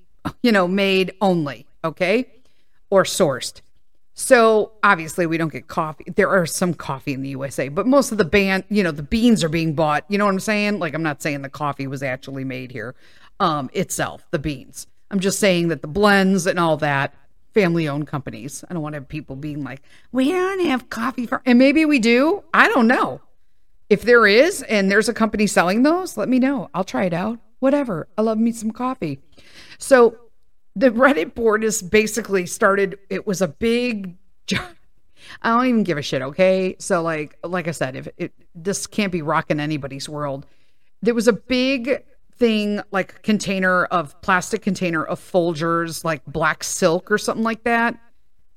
you 0.43 0.51
know, 0.51 0.67
made 0.67 1.13
only. 1.19 1.65
Okay. 1.83 2.31
Or 2.91 3.03
sourced. 3.03 3.61
So 4.13 4.73
obviously 4.83 5.25
we 5.25 5.37
don't 5.37 5.51
get 5.51 5.67
coffee. 5.67 6.05
There 6.15 6.29
are 6.29 6.45
some 6.45 6.75
coffee 6.75 7.13
in 7.13 7.21
the 7.21 7.29
USA, 7.29 7.69
but 7.69 7.87
most 7.87 8.11
of 8.11 8.19
the 8.19 8.25
band, 8.25 8.65
you 8.69 8.83
know, 8.83 8.91
the 8.91 9.01
beans 9.03 9.43
are 9.43 9.49
being 9.49 9.73
bought. 9.73 10.05
You 10.09 10.19
know 10.19 10.25
what 10.25 10.33
I'm 10.33 10.39
saying? 10.39 10.79
Like 10.79 10.93
I'm 10.93 11.01
not 11.01 11.23
saying 11.23 11.41
the 11.41 11.49
coffee 11.49 11.87
was 11.87 12.03
actually 12.03 12.43
made 12.43 12.71
here 12.71 12.93
um, 13.41 13.71
itself, 13.73 14.25
the 14.29 14.39
beans. 14.39 14.87
I'm 15.09 15.19
just 15.19 15.39
saying 15.39 15.69
that 15.69 15.81
the 15.81 15.87
blends 15.87 16.45
and 16.45 16.59
all 16.59 16.77
that, 16.77 17.13
family 17.53 17.89
owned 17.89 18.07
companies. 18.07 18.63
I 18.69 18.73
don't 18.73 18.83
want 18.83 18.93
to 18.93 18.99
have 18.99 19.09
people 19.09 19.35
being 19.35 19.63
like, 19.63 19.81
we 20.11 20.31
don't 20.31 20.65
have 20.67 20.89
coffee 20.89 21.25
for, 21.25 21.41
and 21.45 21.57
maybe 21.57 21.83
we 21.83 21.99
do. 21.99 22.43
I 22.53 22.67
don't 22.69 22.87
know. 22.87 23.19
If 23.89 24.03
there 24.03 24.25
is 24.25 24.61
and 24.61 24.89
there's 24.89 25.09
a 25.09 25.13
company 25.13 25.47
selling 25.47 25.83
those, 25.83 26.15
let 26.15 26.29
me 26.29 26.39
know. 26.39 26.69
I'll 26.73 26.85
try 26.85 27.05
it 27.05 27.13
out. 27.13 27.39
Whatever. 27.59 28.07
I 28.17 28.21
love 28.21 28.37
me 28.37 28.51
some 28.51 28.71
coffee. 28.71 29.19
So 29.79 30.17
the 30.75 30.91
Reddit 30.91 31.33
board 31.33 31.63
is 31.63 31.81
basically 31.81 32.45
started, 32.45 32.99
it 33.09 33.25
was 33.25 33.41
a 33.41 33.47
big, 33.47 34.15
I 34.53 35.49
don't 35.49 35.65
even 35.65 35.83
give 35.83 35.97
a 35.97 36.03
shit. 36.03 36.21
Okay. 36.21 36.75
So 36.79 37.01
like, 37.01 37.37
like 37.43 37.67
I 37.67 37.71
said, 37.71 37.95
if 37.95 38.07
it, 38.17 38.33
this 38.53 38.85
can't 38.85 39.11
be 39.11 39.23
rocking 39.23 39.59
anybody's 39.59 40.07
world, 40.07 40.45
there 41.01 41.15
was 41.15 41.27
a 41.27 41.33
big 41.33 42.03
thing 42.41 42.81
like 42.89 43.21
container 43.21 43.85
of 43.85 44.19
plastic 44.21 44.63
container 44.63 45.03
of 45.05 45.19
Folgers, 45.19 46.03
like 46.03 46.25
black 46.25 46.63
silk 46.63 47.11
or 47.11 47.19
something 47.19 47.43
like 47.43 47.63
that. 47.65 47.95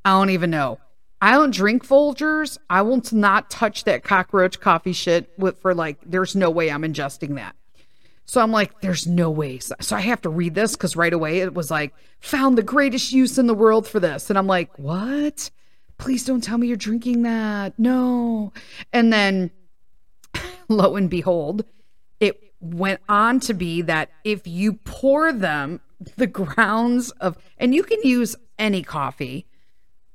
I 0.06 0.12
don't 0.12 0.30
even 0.30 0.48
know. 0.48 0.78
I 1.20 1.32
don't 1.32 1.52
drink 1.52 1.86
Folgers. 1.86 2.56
I 2.70 2.80
will 2.80 3.02
not 3.12 3.50
touch 3.50 3.84
that 3.84 4.02
cockroach 4.02 4.58
coffee 4.58 4.94
shit 4.94 5.30
with, 5.36 5.58
for 5.58 5.74
like, 5.74 5.98
there's 6.04 6.34
no 6.34 6.48
way 6.48 6.70
I'm 6.70 6.80
ingesting 6.80 7.34
that. 7.34 7.54
So 8.24 8.40
I'm 8.40 8.52
like, 8.52 8.80
there's 8.80 9.06
no 9.06 9.30
way. 9.30 9.58
So, 9.58 9.74
so 9.80 9.96
I 9.96 10.00
have 10.00 10.22
to 10.22 10.30
read 10.30 10.54
this 10.54 10.72
because 10.72 10.96
right 10.96 11.12
away 11.12 11.40
it 11.40 11.52
was 11.52 11.70
like, 11.70 11.94
found 12.20 12.56
the 12.56 12.62
greatest 12.62 13.12
use 13.12 13.36
in 13.36 13.46
the 13.46 13.54
world 13.54 13.86
for 13.86 14.00
this. 14.00 14.30
And 14.30 14.38
I'm 14.38 14.46
like, 14.46 14.78
what? 14.78 15.50
Please 15.98 16.24
don't 16.24 16.42
tell 16.42 16.56
me 16.56 16.68
you're 16.68 16.76
drinking 16.78 17.22
that. 17.22 17.78
No. 17.78 18.54
And 18.94 19.12
then 19.12 19.50
lo 20.68 20.96
and 20.96 21.10
behold, 21.10 21.66
it 22.18 22.53
went 22.64 23.00
on 23.08 23.40
to 23.40 23.54
be 23.54 23.82
that 23.82 24.10
if 24.24 24.46
you 24.46 24.74
pour 24.74 25.32
them, 25.32 25.80
the 26.16 26.26
grounds 26.26 27.10
of, 27.12 27.36
and 27.58 27.74
you 27.74 27.82
can 27.82 28.00
use 28.02 28.36
any 28.58 28.82
coffee, 28.82 29.46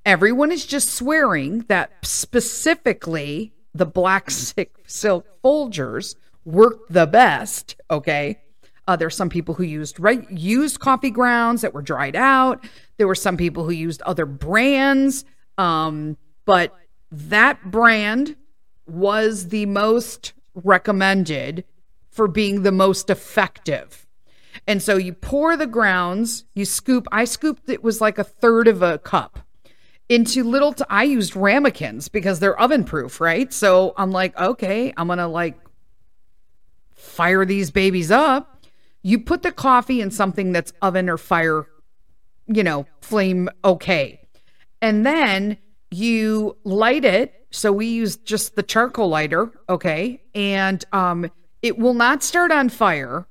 everyone 0.05 0.51
is 0.51 0.65
just 0.65 0.89
swearing 0.89 1.59
that 1.67 1.91
specifically 2.01 3.53
the 3.73 3.85
black 3.85 4.29
silk 4.31 5.25
Folgers 5.43 6.15
worked 6.45 6.91
the 6.91 7.07
best. 7.07 7.75
Okay. 7.89 8.39
Uh, 8.87 8.95
there's 8.95 9.15
some 9.15 9.29
people 9.29 9.53
who 9.53 9.63
used 9.63 9.99
right 9.99 10.29
used 10.31 10.79
coffee 10.79 11.11
grounds 11.11 11.61
that 11.61 11.73
were 11.73 11.81
dried 11.81 12.15
out. 12.15 12.65
There 12.97 13.07
were 13.07 13.13
some 13.13 13.37
people 13.37 13.63
who 13.63 13.71
used 13.71 14.01
other 14.01 14.25
brands, 14.25 15.25
um, 15.59 16.17
but 16.45 16.75
that 17.11 17.69
brand 17.69 18.35
was 18.87 19.49
the 19.49 19.67
most 19.67 20.33
recommended 20.55 21.63
for 22.19 22.27
being 22.27 22.63
the 22.63 22.71
most 22.73 23.09
effective. 23.09 24.05
And 24.67 24.83
so 24.83 24.97
you 24.97 25.13
pour 25.13 25.55
the 25.55 25.65
grounds, 25.65 26.43
you 26.53 26.65
scoop, 26.65 27.07
I 27.13 27.23
scooped 27.23 27.69
it 27.69 27.81
was 27.81 28.01
like 28.01 28.17
a 28.17 28.25
third 28.25 28.67
of 28.67 28.81
a 28.81 28.97
cup 28.97 29.39
into 30.09 30.43
little, 30.43 30.73
t- 30.73 30.83
I 30.89 31.03
used 31.03 31.33
ramekins 31.33 32.09
because 32.09 32.41
they're 32.41 32.59
oven 32.59 32.83
proof, 32.83 33.21
right? 33.21 33.53
So 33.53 33.93
I'm 33.95 34.11
like, 34.11 34.37
okay, 34.37 34.91
I'm 34.97 35.07
going 35.07 35.19
to 35.19 35.27
like 35.27 35.61
fire 36.91 37.45
these 37.45 37.71
babies 37.71 38.11
up. 38.11 38.65
You 39.01 39.19
put 39.19 39.41
the 39.41 39.53
coffee 39.53 40.01
in 40.01 40.11
something 40.11 40.51
that's 40.51 40.73
oven 40.81 41.09
or 41.09 41.17
fire, 41.17 41.67
you 42.47 42.63
know, 42.63 42.85
flame 42.99 43.47
okay. 43.63 44.27
And 44.81 45.05
then 45.05 45.57
you 45.89 46.57
light 46.65 47.05
it. 47.05 47.33
So 47.51 47.71
we 47.71 47.85
use 47.85 48.17
just 48.17 48.57
the 48.57 48.63
charcoal 48.63 49.07
lighter, 49.07 49.53
okay? 49.69 50.21
And 50.35 50.83
um 50.91 51.31
it 51.61 51.77
will 51.77 51.93
not 51.93 52.23
start 52.23 52.51
on 52.51 52.69
fire 52.69 53.27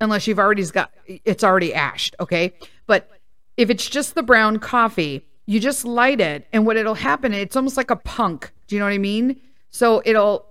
unless 0.00 0.26
you've 0.26 0.38
already 0.38 0.64
got 0.66 0.92
it's 1.06 1.44
already 1.44 1.74
ashed, 1.74 2.16
okay? 2.20 2.54
But 2.86 3.08
if 3.56 3.70
it's 3.70 3.88
just 3.88 4.14
the 4.14 4.22
brown 4.22 4.58
coffee, 4.58 5.26
you 5.46 5.60
just 5.60 5.84
light 5.84 6.20
it 6.20 6.46
and 6.52 6.66
what 6.66 6.76
it'll 6.76 6.94
happen 6.94 7.34
it's 7.34 7.56
almost 7.56 7.76
like 7.76 7.90
a 7.90 7.96
punk. 7.96 8.52
Do 8.66 8.74
you 8.74 8.80
know 8.80 8.86
what 8.86 8.94
I 8.94 8.98
mean? 8.98 9.40
So 9.70 10.02
it'll 10.04 10.46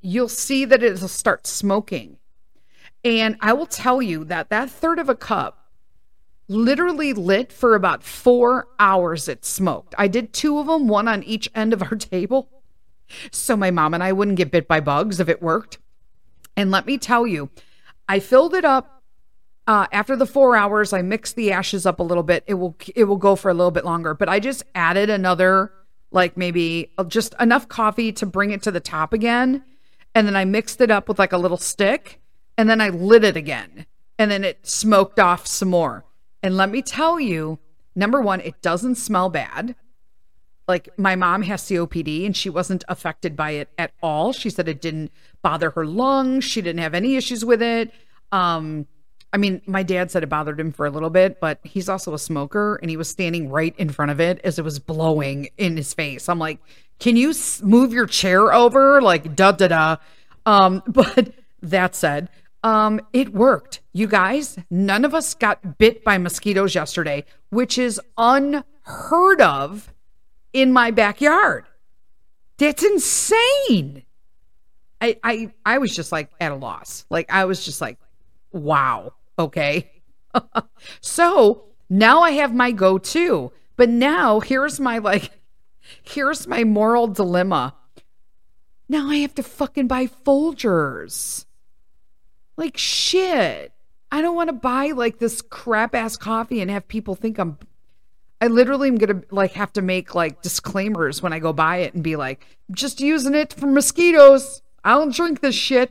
you'll 0.00 0.28
see 0.28 0.64
that 0.64 0.82
it'll 0.82 1.08
start 1.08 1.46
smoking. 1.46 2.18
And 3.04 3.36
I 3.40 3.52
will 3.52 3.66
tell 3.66 4.02
you 4.02 4.24
that 4.24 4.50
that 4.50 4.70
third 4.70 4.98
of 4.98 5.08
a 5.08 5.14
cup 5.14 5.70
literally 6.48 7.12
lit 7.12 7.52
for 7.52 7.74
about 7.74 8.04
4 8.04 8.68
hours 8.78 9.28
it 9.28 9.44
smoked. 9.44 9.94
I 9.98 10.06
did 10.06 10.32
two 10.32 10.58
of 10.58 10.66
them, 10.66 10.86
one 10.86 11.08
on 11.08 11.24
each 11.24 11.48
end 11.54 11.72
of 11.72 11.82
our 11.82 11.96
table. 11.96 12.48
So 13.30 13.56
my 13.56 13.70
mom 13.70 13.94
and 13.94 14.02
I 14.02 14.12
wouldn't 14.12 14.36
get 14.36 14.50
bit 14.50 14.68
by 14.68 14.80
bugs 14.80 15.20
if 15.20 15.28
it 15.28 15.42
worked. 15.42 15.78
And 16.56 16.70
let 16.70 16.86
me 16.86 16.98
tell 16.98 17.26
you, 17.26 17.50
I 18.08 18.20
filled 18.20 18.54
it 18.54 18.64
up 18.64 19.02
uh, 19.66 19.86
after 19.92 20.16
the 20.16 20.26
four 20.26 20.56
hours. 20.56 20.92
I 20.92 21.02
mixed 21.02 21.36
the 21.36 21.52
ashes 21.52 21.86
up 21.86 22.00
a 22.00 22.02
little 22.02 22.22
bit. 22.22 22.44
It 22.46 22.54
will 22.54 22.76
it 22.94 23.04
will 23.04 23.16
go 23.16 23.36
for 23.36 23.50
a 23.50 23.54
little 23.54 23.70
bit 23.70 23.84
longer, 23.84 24.14
but 24.14 24.28
I 24.28 24.40
just 24.40 24.62
added 24.74 25.10
another 25.10 25.72
like 26.10 26.36
maybe 26.36 26.92
uh, 26.98 27.04
just 27.04 27.34
enough 27.40 27.68
coffee 27.68 28.12
to 28.12 28.26
bring 28.26 28.50
it 28.50 28.62
to 28.62 28.70
the 28.70 28.80
top 28.80 29.12
again, 29.12 29.64
and 30.14 30.26
then 30.26 30.36
I 30.36 30.44
mixed 30.44 30.80
it 30.80 30.90
up 30.90 31.08
with 31.08 31.18
like 31.18 31.32
a 31.32 31.38
little 31.38 31.56
stick, 31.56 32.20
and 32.56 32.70
then 32.70 32.80
I 32.80 32.90
lit 32.90 33.24
it 33.24 33.36
again, 33.36 33.86
and 34.18 34.30
then 34.30 34.44
it 34.44 34.66
smoked 34.66 35.18
off 35.18 35.46
some 35.46 35.68
more. 35.68 36.04
And 36.42 36.56
let 36.56 36.70
me 36.70 36.80
tell 36.80 37.18
you, 37.18 37.58
number 37.94 38.20
one, 38.20 38.40
it 38.40 38.62
doesn't 38.62 38.94
smell 38.94 39.28
bad 39.28 39.74
like 40.68 40.88
my 40.98 41.14
mom 41.14 41.42
has 41.42 41.62
COPD 41.62 42.26
and 42.26 42.36
she 42.36 42.50
wasn't 42.50 42.84
affected 42.88 43.36
by 43.36 43.52
it 43.52 43.68
at 43.78 43.92
all. 44.02 44.32
She 44.32 44.50
said 44.50 44.68
it 44.68 44.80
didn't 44.80 45.12
bother 45.42 45.70
her 45.70 45.86
lungs. 45.86 46.44
She 46.44 46.60
didn't 46.60 46.82
have 46.82 46.94
any 46.94 47.16
issues 47.16 47.44
with 47.44 47.62
it. 47.62 47.92
Um, 48.32 48.86
I 49.32 49.38
mean, 49.38 49.60
my 49.66 49.82
dad 49.82 50.10
said 50.10 50.22
it 50.22 50.28
bothered 50.28 50.58
him 50.58 50.72
for 50.72 50.86
a 50.86 50.90
little 50.90 51.10
bit, 51.10 51.40
but 51.40 51.60
he's 51.62 51.88
also 51.88 52.14
a 52.14 52.18
smoker 52.18 52.76
and 52.76 52.90
he 52.90 52.96
was 52.96 53.08
standing 53.08 53.50
right 53.50 53.74
in 53.76 53.90
front 53.90 54.10
of 54.10 54.20
it 54.20 54.40
as 54.44 54.58
it 54.58 54.64
was 54.64 54.78
blowing 54.78 55.50
in 55.58 55.76
his 55.76 55.92
face. 55.94 56.28
I'm 56.28 56.38
like, 56.38 56.58
can 56.98 57.16
you 57.16 57.34
move 57.62 57.92
your 57.92 58.06
chair 58.06 58.52
over? 58.52 59.02
Like, 59.02 59.36
da 59.36 59.52
da 59.52 59.68
da. 59.68 59.96
Um, 60.46 60.82
but 60.88 61.32
that 61.62 61.94
said, 61.94 62.28
um, 62.62 63.00
it 63.12 63.32
worked. 63.32 63.80
You 63.92 64.06
guys, 64.06 64.58
none 64.70 65.04
of 65.04 65.14
us 65.14 65.34
got 65.34 65.78
bit 65.78 66.02
by 66.02 66.18
mosquitoes 66.18 66.74
yesterday, 66.74 67.24
which 67.50 67.78
is 67.78 68.00
unheard 68.16 69.40
of 69.40 69.92
in 70.56 70.72
my 70.72 70.90
backyard. 70.90 71.66
That's 72.56 72.82
insane. 72.82 74.04
I 75.02 75.18
I 75.22 75.52
I 75.66 75.76
was 75.76 75.94
just 75.94 76.10
like 76.10 76.30
at 76.40 76.50
a 76.50 76.54
loss. 76.54 77.04
Like 77.10 77.30
I 77.30 77.44
was 77.44 77.62
just 77.62 77.82
like, 77.82 77.98
wow, 78.52 79.12
okay. 79.38 79.90
so 81.02 81.66
now 81.90 82.22
I 82.22 82.30
have 82.32 82.54
my 82.54 82.72
go-to. 82.72 83.52
But 83.76 83.90
now 83.90 84.40
here's 84.40 84.80
my 84.80 84.96
like 84.96 85.30
here's 86.02 86.46
my 86.46 86.64
moral 86.64 87.06
dilemma. 87.08 87.74
Now 88.88 89.10
I 89.10 89.16
have 89.16 89.34
to 89.34 89.42
fucking 89.42 89.88
buy 89.88 90.06
Folgers. 90.06 91.44
Like 92.56 92.78
shit. 92.78 93.74
I 94.10 94.22
don't 94.22 94.36
want 94.36 94.48
to 94.48 94.54
buy 94.54 94.92
like 94.92 95.18
this 95.18 95.42
crap 95.42 95.94
ass 95.94 96.16
coffee 96.16 96.62
and 96.62 96.70
have 96.70 96.88
people 96.88 97.14
think 97.14 97.38
I'm 97.38 97.58
I 98.40 98.48
literally 98.48 98.88
am 98.88 98.96
gonna 98.96 99.22
like 99.30 99.52
have 99.52 99.72
to 99.74 99.82
make 99.82 100.14
like 100.14 100.42
disclaimers 100.42 101.22
when 101.22 101.32
I 101.32 101.38
go 101.38 101.52
buy 101.52 101.78
it 101.78 101.94
and 101.94 102.02
be 102.02 102.16
like, 102.16 102.46
just 102.70 103.00
using 103.00 103.34
it 103.34 103.52
for 103.52 103.66
mosquitoes. 103.66 104.62
I 104.84 104.94
don't 104.94 105.14
drink 105.14 105.40
this 105.40 105.54
shit. 105.54 105.90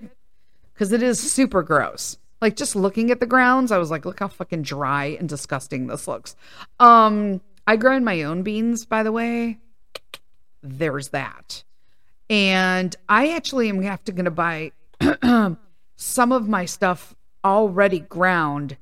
Cause 0.77 0.91
it 0.91 1.01
is 1.01 1.19
super 1.19 1.63
gross. 1.63 2.17
Like 2.41 2.57
just 2.57 2.75
looking 2.75 3.09
at 3.09 3.21
the 3.21 3.25
grounds, 3.25 3.71
I 3.71 3.77
was 3.77 3.89
like, 3.89 4.05
look 4.05 4.19
how 4.19 4.27
fucking 4.27 4.63
dry 4.63 5.17
and 5.19 5.27
disgusting 5.29 5.87
this 5.87 6.07
looks. 6.07 6.35
Um, 6.79 7.41
I 7.65 7.77
grind 7.77 8.03
my 8.03 8.23
own 8.23 8.43
beans, 8.43 8.85
by 8.85 9.01
the 9.01 9.11
way. 9.11 9.59
There's 10.61 11.09
that. 11.09 11.63
And 12.29 12.95
I 13.07 13.29
actually 13.29 13.69
am 13.69 13.81
have 13.83 14.03
to 14.03 14.11
gonna 14.11 14.31
buy 14.31 14.73
some 15.95 16.31
of 16.31 16.47
my 16.47 16.65
stuff 16.65 17.15
already 17.43 17.99
ground 17.99 18.77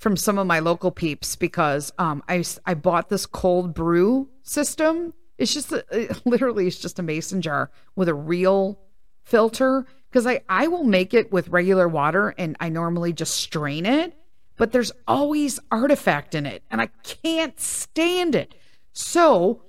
from 0.00 0.16
some 0.16 0.38
of 0.38 0.46
my 0.46 0.58
local 0.58 0.90
peeps 0.90 1.36
because 1.36 1.92
um, 1.98 2.24
I 2.28 2.42
I 2.64 2.74
bought 2.74 3.10
this 3.10 3.26
cold 3.26 3.74
brew 3.74 4.28
system. 4.42 5.12
It's 5.38 5.54
just 5.54 5.70
a, 5.70 5.84
it, 5.90 6.26
literally 6.26 6.66
it's 6.66 6.78
just 6.78 6.98
a 6.98 7.02
mason 7.02 7.40
jar 7.42 7.70
with 7.94 8.08
a 8.08 8.14
real 8.14 8.80
filter 9.22 9.86
because 10.08 10.26
I 10.26 10.40
I 10.48 10.66
will 10.66 10.84
make 10.84 11.14
it 11.14 11.30
with 11.30 11.48
regular 11.48 11.86
water 11.86 12.34
and 12.36 12.56
I 12.58 12.70
normally 12.70 13.12
just 13.12 13.34
strain 13.34 13.86
it, 13.86 14.16
but 14.56 14.72
there's 14.72 14.90
always 15.06 15.60
artifact 15.70 16.34
in 16.34 16.46
it 16.46 16.64
and 16.70 16.80
I 16.80 16.86
can't 17.04 17.60
stand 17.60 18.34
it. 18.34 18.54
So 18.94 19.62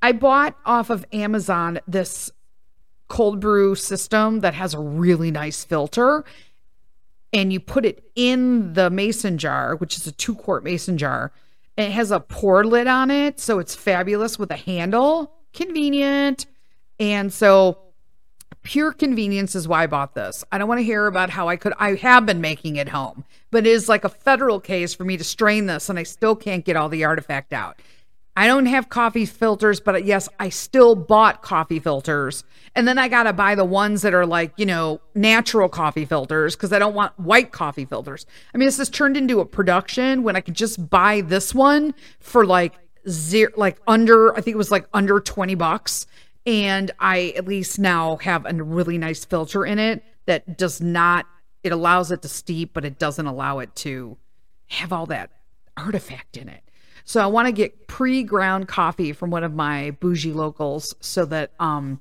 I 0.00 0.12
bought 0.12 0.56
off 0.64 0.88
of 0.88 1.04
Amazon 1.12 1.80
this 1.88 2.30
cold 3.08 3.40
brew 3.40 3.74
system 3.74 4.40
that 4.40 4.54
has 4.54 4.72
a 4.72 4.78
really 4.78 5.32
nice 5.32 5.64
filter 5.64 6.24
and 7.34 7.52
you 7.52 7.58
put 7.58 7.84
it 7.84 8.04
in 8.14 8.72
the 8.74 8.88
mason 8.88 9.36
jar, 9.36 9.74
which 9.76 9.96
is 9.96 10.06
a 10.06 10.12
two 10.12 10.36
quart 10.36 10.62
mason 10.62 10.96
jar. 10.96 11.32
It 11.76 11.90
has 11.90 12.12
a 12.12 12.20
pour 12.20 12.64
lid 12.64 12.86
on 12.86 13.10
it. 13.10 13.40
So 13.40 13.58
it's 13.58 13.74
fabulous 13.74 14.38
with 14.38 14.52
a 14.52 14.56
handle, 14.56 15.32
convenient. 15.52 16.46
And 17.00 17.32
so 17.32 17.78
pure 18.62 18.92
convenience 18.92 19.56
is 19.56 19.66
why 19.66 19.82
I 19.82 19.86
bought 19.88 20.14
this. 20.14 20.44
I 20.52 20.58
don't 20.58 20.68
want 20.68 20.78
to 20.78 20.84
hear 20.84 21.06
about 21.08 21.28
how 21.28 21.48
I 21.48 21.56
could, 21.56 21.74
I 21.78 21.96
have 21.96 22.24
been 22.24 22.40
making 22.40 22.76
it 22.76 22.88
home, 22.88 23.24
but 23.50 23.66
it 23.66 23.70
is 23.70 23.88
like 23.88 24.04
a 24.04 24.08
federal 24.08 24.60
case 24.60 24.94
for 24.94 25.04
me 25.04 25.16
to 25.16 25.24
strain 25.24 25.66
this 25.66 25.90
and 25.90 25.98
I 25.98 26.04
still 26.04 26.36
can't 26.36 26.64
get 26.64 26.76
all 26.76 26.88
the 26.88 27.04
artifact 27.04 27.52
out. 27.52 27.80
I 28.36 28.48
don't 28.48 28.66
have 28.66 28.88
coffee 28.88 29.26
filters, 29.26 29.78
but 29.78 30.04
yes, 30.04 30.28
I 30.40 30.48
still 30.48 30.96
bought 30.96 31.42
coffee 31.42 31.78
filters. 31.78 32.42
And 32.74 32.88
then 32.88 32.98
I 32.98 33.06
got 33.06 33.24
to 33.24 33.32
buy 33.32 33.54
the 33.54 33.64
ones 33.64 34.02
that 34.02 34.12
are 34.12 34.26
like, 34.26 34.52
you 34.56 34.66
know, 34.66 35.00
natural 35.14 35.68
coffee 35.68 36.04
filters 36.04 36.56
because 36.56 36.72
I 36.72 36.80
don't 36.80 36.94
want 36.94 37.18
white 37.18 37.52
coffee 37.52 37.84
filters. 37.84 38.26
I 38.52 38.58
mean, 38.58 38.66
this 38.66 38.78
has 38.78 38.90
turned 38.90 39.16
into 39.16 39.38
a 39.38 39.46
production 39.46 40.24
when 40.24 40.34
I 40.34 40.40
could 40.40 40.54
just 40.54 40.90
buy 40.90 41.20
this 41.20 41.54
one 41.54 41.94
for 42.18 42.44
like 42.44 42.74
zero, 43.08 43.52
like 43.56 43.78
under, 43.86 44.32
I 44.36 44.40
think 44.40 44.54
it 44.54 44.58
was 44.58 44.72
like 44.72 44.86
under 44.92 45.20
20 45.20 45.54
bucks. 45.54 46.06
And 46.44 46.90
I 46.98 47.32
at 47.36 47.46
least 47.46 47.78
now 47.78 48.16
have 48.16 48.46
a 48.46 48.52
really 48.52 48.98
nice 48.98 49.24
filter 49.24 49.64
in 49.64 49.78
it 49.78 50.02
that 50.26 50.58
does 50.58 50.80
not, 50.80 51.26
it 51.62 51.70
allows 51.70 52.10
it 52.10 52.22
to 52.22 52.28
steep, 52.28 52.72
but 52.74 52.84
it 52.84 52.98
doesn't 52.98 53.26
allow 53.26 53.60
it 53.60 53.74
to 53.76 54.18
have 54.66 54.92
all 54.92 55.06
that 55.06 55.30
artifact 55.76 56.36
in 56.36 56.48
it. 56.48 56.63
So 57.04 57.22
I 57.22 57.26
want 57.26 57.46
to 57.46 57.52
get 57.52 57.86
pre-ground 57.86 58.66
coffee 58.66 59.12
from 59.12 59.30
one 59.30 59.44
of 59.44 59.54
my 59.54 59.92
bougie 59.92 60.32
locals 60.32 60.94
so 61.00 61.24
that 61.26 61.52
um 61.60 62.00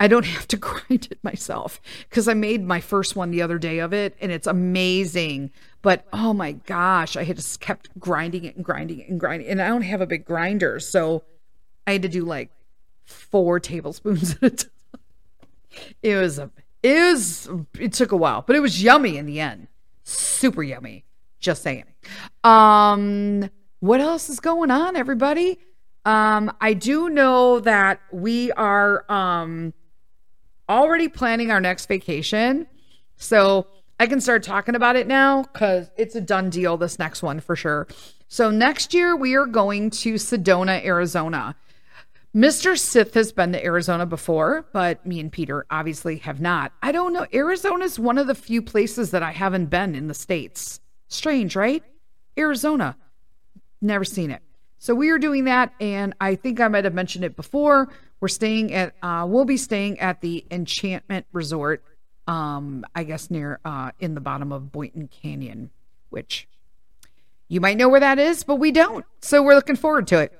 I 0.00 0.08
don't 0.08 0.24
have 0.36 0.48
to 0.48 0.56
grind 0.56 1.08
it 1.10 1.18
myself 1.22 1.80
because 2.08 2.28
I 2.28 2.34
made 2.34 2.64
my 2.64 2.80
first 2.80 3.16
one 3.16 3.30
the 3.30 3.42
other 3.42 3.58
day 3.58 3.78
of 3.78 3.92
it 3.92 4.16
and 4.20 4.30
it's 4.30 4.46
amazing. 4.46 5.50
But 5.82 6.06
oh 6.12 6.32
my 6.32 6.52
gosh, 6.52 7.16
I 7.16 7.24
had 7.24 7.36
just 7.36 7.60
kept 7.60 7.98
grinding 7.98 8.44
it 8.44 8.56
and 8.56 8.64
grinding 8.64 9.00
it 9.00 9.08
and 9.08 9.18
grinding, 9.18 9.48
and 9.48 9.62
I 9.62 9.68
don't 9.68 9.82
have 9.82 10.00
a 10.00 10.06
big 10.06 10.24
grinder, 10.24 10.80
so 10.80 11.22
I 11.86 11.92
had 11.92 12.02
to 12.02 12.08
do 12.08 12.24
like 12.24 12.50
four 13.04 13.60
tablespoons 13.60 14.36
at 14.36 14.42
a 14.42 14.50
time. 14.56 14.70
It 16.02 16.16
was 16.16 16.38
a 16.38 16.50
it 16.82 17.12
was 17.12 17.48
it 17.78 17.92
took 17.92 18.12
a 18.12 18.16
while, 18.16 18.42
but 18.46 18.56
it 18.56 18.60
was 18.60 18.82
yummy 18.82 19.16
in 19.16 19.26
the 19.26 19.40
end. 19.40 19.68
Super 20.04 20.62
yummy. 20.62 21.04
Just 21.38 21.62
saying. 21.62 21.84
Um 22.42 23.50
what 23.80 24.00
else 24.00 24.28
is 24.28 24.40
going 24.40 24.70
on, 24.70 24.96
everybody? 24.96 25.58
Um, 26.04 26.52
I 26.60 26.74
do 26.74 27.08
know 27.08 27.60
that 27.60 28.00
we 28.12 28.50
are 28.52 29.04
um, 29.10 29.74
already 30.68 31.08
planning 31.08 31.50
our 31.50 31.60
next 31.60 31.86
vacation. 31.86 32.66
So 33.16 33.66
I 34.00 34.06
can 34.06 34.20
start 34.20 34.42
talking 34.42 34.74
about 34.74 34.96
it 34.96 35.06
now 35.06 35.42
because 35.42 35.90
it's 35.96 36.14
a 36.14 36.20
done 36.20 36.50
deal, 36.50 36.76
this 36.76 36.98
next 36.98 37.22
one 37.22 37.40
for 37.40 37.56
sure. 37.56 37.88
So 38.28 38.50
next 38.50 38.94
year, 38.94 39.16
we 39.16 39.34
are 39.34 39.46
going 39.46 39.90
to 39.90 40.14
Sedona, 40.14 40.84
Arizona. 40.84 41.56
Mr. 42.36 42.78
Sith 42.78 43.14
has 43.14 43.32
been 43.32 43.52
to 43.52 43.64
Arizona 43.64 44.04
before, 44.04 44.66
but 44.72 45.04
me 45.04 45.18
and 45.18 45.32
Peter 45.32 45.64
obviously 45.70 46.18
have 46.18 46.40
not. 46.40 46.72
I 46.82 46.92
don't 46.92 47.12
know. 47.12 47.26
Arizona 47.32 47.84
is 47.86 47.98
one 47.98 48.18
of 48.18 48.26
the 48.26 48.34
few 48.34 48.60
places 48.60 49.10
that 49.12 49.22
I 49.22 49.32
haven't 49.32 49.66
been 49.66 49.94
in 49.94 50.08
the 50.08 50.14
States. 50.14 50.78
Strange, 51.08 51.56
right? 51.56 51.82
Arizona. 52.38 52.96
Never 53.80 54.04
seen 54.04 54.30
it. 54.30 54.42
So 54.78 54.94
we 54.94 55.10
are 55.10 55.18
doing 55.18 55.44
that, 55.44 55.72
and 55.80 56.14
I 56.20 56.36
think 56.36 56.60
I 56.60 56.68
might 56.68 56.84
have 56.84 56.94
mentioned 56.94 57.24
it 57.24 57.34
before. 57.34 57.88
We're 58.20 58.28
staying 58.28 58.72
at, 58.72 58.94
uh, 59.02 59.26
we'll 59.28 59.44
be 59.44 59.56
staying 59.56 59.98
at 60.00 60.20
the 60.20 60.44
Enchantment 60.50 61.26
Resort, 61.32 61.82
um, 62.26 62.84
I 62.94 63.04
guess 63.04 63.30
near, 63.30 63.58
uh, 63.64 63.90
in 63.98 64.14
the 64.14 64.20
bottom 64.20 64.52
of 64.52 64.70
Boynton 64.70 65.08
Canyon, 65.08 65.70
which 66.10 66.48
you 67.48 67.60
might 67.60 67.76
know 67.76 67.88
where 67.88 68.00
that 68.00 68.18
is, 68.18 68.44
but 68.44 68.56
we 68.56 68.70
don't. 68.70 69.04
So 69.20 69.42
we're 69.42 69.54
looking 69.54 69.76
forward 69.76 70.06
to 70.08 70.18
it. 70.20 70.32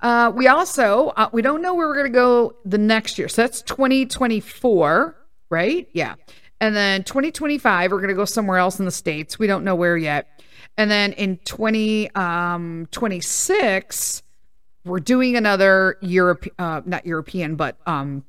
Uh, 0.00 0.30
we 0.34 0.46
also, 0.46 1.08
uh, 1.16 1.28
we 1.32 1.42
don't 1.42 1.62
know 1.62 1.74
where 1.74 1.88
we're 1.88 1.94
going 1.94 2.12
to 2.12 2.18
go 2.18 2.56
the 2.64 2.78
next 2.78 3.18
year. 3.18 3.28
So 3.28 3.42
that's 3.42 3.62
2024, 3.62 5.16
right? 5.50 5.88
Yeah. 5.92 6.14
And 6.60 6.74
then 6.74 7.02
2025, 7.04 7.90
we're 7.90 7.98
going 7.98 8.08
to 8.08 8.14
go 8.14 8.24
somewhere 8.24 8.58
else 8.58 8.78
in 8.78 8.84
the 8.84 8.90
States. 8.90 9.38
We 9.38 9.46
don't 9.46 9.64
know 9.64 9.74
where 9.74 9.96
yet. 9.96 10.35
And 10.78 10.90
then 10.90 11.12
in 11.12 11.38
2026, 11.44 14.22
um, 14.22 14.26
we're 14.84 15.00
doing 15.00 15.36
another 15.36 15.96
Europe, 16.00 16.46
uh, 16.58 16.82
not 16.84 17.06
European, 17.06 17.56
but 17.56 17.78
um, 17.86 18.24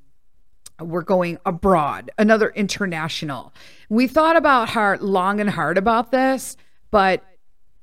we're 0.82 1.02
going 1.02 1.38
abroad, 1.46 2.12
another 2.18 2.50
international. 2.50 3.54
We 3.90 4.08
thought 4.08 4.38
about 4.38 4.70
hard, 4.70 5.02
long 5.02 5.40
and 5.40 5.50
hard 5.50 5.78
about 5.78 6.12
this, 6.12 6.58
but 6.90 7.24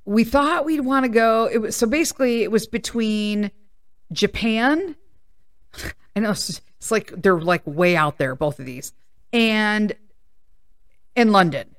we 0.05 0.24
thought 0.24 0.64
we'd 0.64 0.81
want 0.81 1.05
to 1.05 1.09
go. 1.09 1.46
It 1.46 1.59
was 1.59 1.77
so 1.77 1.87
basically 1.87 2.42
it 2.42 2.50
was 2.50 2.66
between 2.66 3.50
Japan. 4.12 4.96
I 6.16 6.20
know 6.20 6.31
it's, 6.31 6.61
it's 6.77 6.90
like 6.90 7.12
they're 7.20 7.40
like 7.40 7.62
way 7.66 7.96
out 7.96 8.18
there, 8.18 8.35
both 8.35 8.59
of 8.59 8.66
these, 8.66 8.92
and 9.33 9.94
in 11.16 11.33
London. 11.33 11.74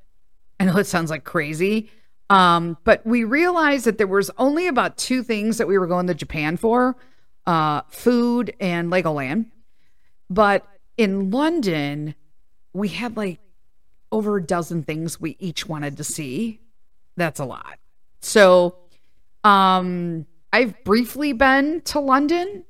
I 0.60 0.66
know 0.66 0.78
it 0.78 0.88
sounds 0.88 1.10
like 1.10 1.24
crazy, 1.24 1.90
um, 2.30 2.78
but 2.84 3.06
we 3.06 3.24
realized 3.24 3.86
that 3.86 3.98
there 3.98 4.08
was 4.08 4.32
only 4.38 4.68
about 4.68 4.98
two 4.98 5.24
things 5.24 5.58
that 5.58 5.68
we 5.68 5.78
were 5.78 5.88
going 5.88 6.08
to 6.08 6.14
Japan 6.14 6.58
for 6.58 6.96
uh, 7.46 7.82
food 7.90 8.54
and 8.60 8.92
Legoland. 8.92 9.48
But 10.30 10.66
in 10.98 11.30
London, 11.30 12.16
we 12.74 12.88
had 12.88 13.16
like 13.16 13.40
over 14.12 14.38
a 14.38 14.44
dozen 14.44 14.84
things 14.84 15.20
we 15.20 15.36
each 15.40 15.68
wanted 15.68 15.98
to 15.98 16.04
see. 16.04 16.62
That's 17.16 17.40
a 17.40 17.46
lot. 17.46 17.78
So 18.22 18.78
um, 19.44 20.26
I've 20.52 20.84
briefly 20.84 21.34
been 21.34 21.82
to 21.82 22.00
London. 22.00 22.66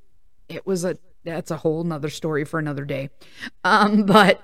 It 0.49 0.65
was 0.67 0.83
a 0.83 0.97
that's 1.23 1.49
a 1.49 1.57
whole 1.57 1.83
nother 1.83 2.09
story 2.09 2.45
for 2.45 2.59
another 2.59 2.85
day. 2.85 3.09
Um, 3.63 4.03
but 4.05 4.41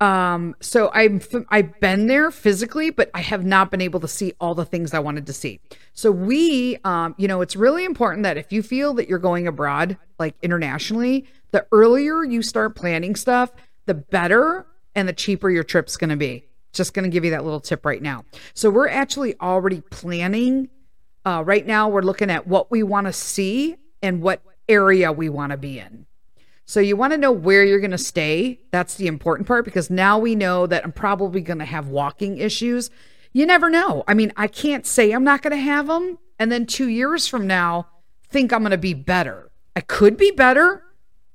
um, 0.00 0.56
so 0.60 0.90
I'm 0.92 1.20
I've 1.50 1.78
been 1.80 2.08
there 2.08 2.30
physically, 2.30 2.90
but 2.90 3.10
I 3.14 3.20
have 3.20 3.44
not 3.44 3.70
been 3.70 3.80
able 3.80 4.00
to 4.00 4.08
see 4.08 4.32
all 4.40 4.54
the 4.54 4.64
things 4.64 4.92
I 4.92 4.98
wanted 4.98 5.26
to 5.26 5.32
see. 5.32 5.60
So 5.92 6.10
we, 6.10 6.78
um, 6.84 7.14
you 7.16 7.28
know, 7.28 7.40
it's 7.40 7.56
really 7.56 7.84
important 7.84 8.24
that 8.24 8.36
if 8.36 8.52
you 8.52 8.62
feel 8.62 8.94
that 8.94 9.08
you're 9.08 9.18
going 9.18 9.46
abroad, 9.46 9.96
like 10.18 10.34
internationally, 10.42 11.26
the 11.52 11.66
earlier 11.70 12.24
you 12.24 12.42
start 12.42 12.74
planning 12.74 13.14
stuff, 13.14 13.52
the 13.86 13.94
better 13.94 14.66
and 14.94 15.08
the 15.08 15.12
cheaper 15.12 15.50
your 15.50 15.64
trip's 15.64 15.96
going 15.96 16.10
to 16.10 16.16
be. 16.16 16.44
Just 16.72 16.92
going 16.92 17.04
to 17.04 17.10
give 17.10 17.24
you 17.24 17.30
that 17.30 17.44
little 17.44 17.60
tip 17.60 17.86
right 17.86 18.02
now. 18.02 18.24
So 18.52 18.68
we're 18.70 18.88
actually 18.88 19.38
already 19.40 19.80
planning. 19.80 20.68
Uh, 21.24 21.42
right 21.46 21.64
now, 21.64 21.88
we're 21.88 22.02
looking 22.02 22.30
at 22.30 22.48
what 22.48 22.70
we 22.70 22.82
want 22.82 23.06
to 23.06 23.12
see 23.12 23.76
and 24.02 24.20
what 24.20 24.42
area 24.68 25.12
we 25.12 25.28
want 25.28 25.52
to 25.52 25.56
be 25.56 25.78
in. 25.78 26.06
So 26.66 26.80
you 26.80 26.96
want 26.96 27.12
to 27.12 27.18
know 27.18 27.32
where 27.32 27.64
you're 27.64 27.80
going 27.80 27.90
to 27.90 27.98
stay. 27.98 28.60
That's 28.70 28.94
the 28.94 29.06
important 29.06 29.46
part 29.46 29.64
because 29.64 29.90
now 29.90 30.18
we 30.18 30.34
know 30.34 30.66
that 30.66 30.84
I'm 30.84 30.92
probably 30.92 31.40
going 31.40 31.58
to 31.58 31.64
have 31.64 31.88
walking 31.88 32.38
issues. 32.38 32.90
You 33.32 33.46
never 33.46 33.68
know. 33.68 34.04
I 34.08 34.14
mean, 34.14 34.32
I 34.36 34.46
can't 34.46 34.86
say 34.86 35.12
I'm 35.12 35.24
not 35.24 35.42
going 35.42 35.56
to 35.56 35.62
have 35.62 35.88
them 35.88 36.18
and 36.38 36.50
then 36.50 36.66
2 36.66 36.88
years 36.88 37.26
from 37.26 37.46
now 37.46 37.88
think 38.30 38.52
I'm 38.52 38.62
going 38.62 38.70
to 38.70 38.78
be 38.78 38.94
better. 38.94 39.50
I 39.76 39.80
could 39.80 40.16
be 40.16 40.30
better. 40.30 40.82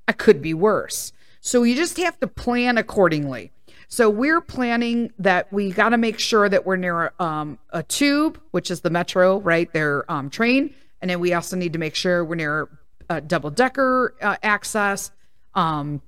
I 0.08 0.14
could 0.14 0.42
be 0.42 0.54
worse. 0.54 1.14
So 1.42 1.64
you 1.64 1.76
just 1.76 1.98
have 1.98 2.20
to 2.20 2.28
plan 2.28 2.78
accordingly. 2.78 3.52
So 3.88 4.10
we're 4.10 4.42
planning 4.42 5.12
that 5.20 5.52
we 5.52 5.72
got 5.72 5.90
to 5.90 5.98
make 5.98 6.20
sure 6.20 6.48
that 6.48 6.66
we're 6.66 6.76
near 6.76 7.12
um, 7.20 7.58
a 7.72 7.82
tube, 7.82 8.40
which 8.52 8.70
is 8.70 8.82
the 8.82 8.90
metro, 8.90 9.40
right? 9.40 9.72
Their 9.74 10.10
um, 10.12 10.30
train, 10.30 10.76
and 11.02 11.10
then 11.10 11.20
we 11.20 11.34
also 11.34 11.56
need 11.56 11.74
to 11.74 11.80
make 11.80 11.96
sure 11.96 12.24
we're 12.24 12.36
near 12.36 12.70
a 13.10 13.20
double 13.20 13.50
decker 13.50 14.14
uh, 14.22 14.36
access, 14.44 15.12
um, 15.56 16.02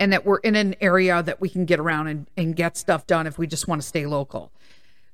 and 0.00 0.12
that 0.12 0.24
we're 0.24 0.38
in 0.38 0.56
an 0.56 0.74
area 0.80 1.22
that 1.22 1.40
we 1.40 1.48
can 1.48 1.64
get 1.64 1.78
around 1.78 2.08
and, 2.08 2.30
and 2.36 2.56
get 2.56 2.76
stuff 2.76 3.06
done 3.06 3.26
if 3.26 3.38
we 3.38 3.46
just 3.46 3.68
want 3.68 3.80
to 3.80 3.86
stay 3.86 4.06
local. 4.06 4.52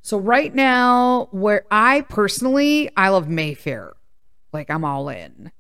So 0.03 0.19
right 0.19 0.55
now, 0.55 1.29
where 1.31 1.65
I 1.71 2.03
personally, 2.03 2.91
I 2.97 3.09
love 3.11 3.29
Mayfair, 3.29 3.95
like 4.53 4.71
I'm 4.71 4.85
all 4.85 5.09
in. 5.09 5.53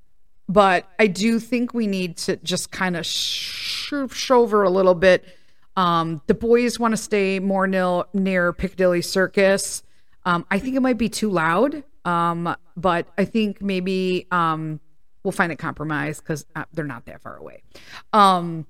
But 0.48 0.88
I 0.98 1.08
do 1.08 1.38
think 1.40 1.74
we 1.74 1.86
need 1.86 2.16
to 2.18 2.36
just 2.36 2.70
kind 2.70 2.96
of 2.96 3.04
sh- 3.04 3.92
over 4.30 4.62
a 4.62 4.70
little 4.70 4.94
bit 4.94 5.24
um, 5.78 6.20
the 6.26 6.34
boys 6.34 6.80
want 6.80 6.90
to 6.92 6.96
stay 6.96 7.38
more 7.38 7.68
nil, 7.68 8.08
near 8.12 8.52
Piccadilly 8.52 9.00
Circus. 9.00 9.84
Um, 10.24 10.44
I 10.50 10.58
think 10.58 10.74
it 10.74 10.80
might 10.80 10.98
be 10.98 11.08
too 11.08 11.30
loud, 11.30 11.84
um, 12.04 12.56
but 12.76 13.06
I 13.16 13.24
think 13.24 13.62
maybe 13.62 14.26
um, 14.32 14.80
we'll 15.28 15.32
find 15.32 15.52
a 15.52 15.56
compromise 15.56 16.20
because 16.20 16.46
uh, 16.56 16.64
they're 16.72 16.86
not 16.86 17.04
that 17.04 17.20
far 17.20 17.36
away. 17.36 17.62
Um, 18.14 18.66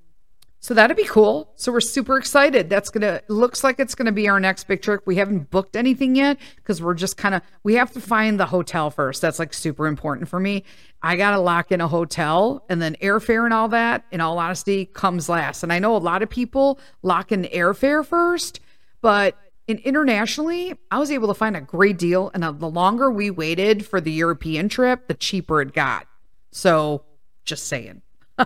so 0.59 0.73
that'd 0.73 0.97
be 0.97 1.05
cool. 1.05 1.53
So 1.55 1.71
we're 1.71 1.79
super 1.79 2.17
excited. 2.17 2.69
That's 2.69 2.89
gonna 2.89 3.21
looks 3.29 3.63
like 3.63 3.79
it's 3.79 3.95
gonna 3.95 4.11
be 4.11 4.27
our 4.27 4.41
next 4.41 4.65
big 4.65 4.81
trip. 4.81 5.03
We 5.05 5.15
haven't 5.15 5.49
booked 5.51 5.77
anything 5.77 6.17
yet 6.17 6.37
because 6.57 6.81
we're 6.81 6.95
just 6.95 7.15
kind 7.15 7.33
of 7.33 7.41
we 7.63 7.75
have 7.75 7.93
to 7.93 8.01
find 8.01 8.37
the 8.37 8.45
hotel 8.45 8.91
first. 8.91 9.21
That's 9.21 9.39
like 9.39 9.53
super 9.53 9.87
important 9.87 10.27
for 10.27 10.37
me. 10.37 10.65
I 11.01 11.15
gotta 11.15 11.39
lock 11.39 11.71
in 11.71 11.79
a 11.79 11.87
hotel 11.87 12.65
and 12.67 12.81
then 12.81 12.97
airfare 13.01 13.45
and 13.45 13.53
all 13.53 13.69
that, 13.69 14.03
in 14.11 14.19
all 14.19 14.37
honesty, 14.37 14.85
comes 14.85 15.29
last. 15.29 15.63
And 15.63 15.71
I 15.71 15.79
know 15.79 15.95
a 15.95 15.97
lot 15.97 16.21
of 16.21 16.29
people 16.29 16.77
lock 17.03 17.31
in 17.31 17.43
airfare 17.43 18.05
first, 18.05 18.59
but 19.01 19.37
in 19.67 19.77
internationally, 19.77 20.73
I 20.91 20.99
was 20.99 21.09
able 21.09 21.29
to 21.29 21.33
find 21.33 21.55
a 21.55 21.61
great 21.61 21.97
deal. 21.97 22.31
And 22.33 22.43
the 22.43 22.69
longer 22.69 23.09
we 23.09 23.29
waited 23.31 23.85
for 23.85 24.01
the 24.01 24.11
European 24.11 24.67
trip, 24.67 25.07
the 25.07 25.13
cheaper 25.13 25.61
it 25.61 25.71
got. 25.71 26.08
So 26.51 27.03
just 27.45 27.67
saying. 27.67 28.01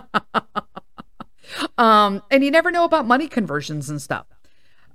Um, 1.78 2.22
and 2.30 2.44
you 2.44 2.50
never 2.50 2.70
know 2.70 2.84
about 2.84 3.06
money 3.06 3.28
conversions 3.28 3.90
and 3.90 4.00
stuff. 4.00 4.26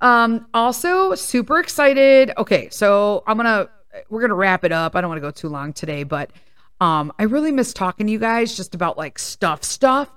Um, 0.01 0.47
also, 0.53 1.15
super 1.15 1.59
excited. 1.59 2.31
Okay, 2.37 2.69
so 2.69 3.23
I'm 3.27 3.37
gonna 3.37 3.69
we're 4.09 4.21
gonna 4.21 4.35
wrap 4.35 4.63
it 4.63 4.71
up. 4.71 4.95
I 4.95 5.01
don't 5.01 5.09
want 5.09 5.17
to 5.17 5.27
go 5.27 5.31
too 5.31 5.49
long 5.49 5.73
today, 5.73 6.03
but 6.03 6.31
um, 6.79 7.11
I 7.19 7.23
really 7.23 7.51
miss 7.51 7.73
talking 7.73 8.07
to 8.07 8.11
you 8.11 8.19
guys 8.19 8.55
just 8.55 8.75
about 8.75 8.97
like 8.97 9.19
stuff, 9.19 9.63
stuff, 9.63 10.09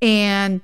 and 0.00 0.62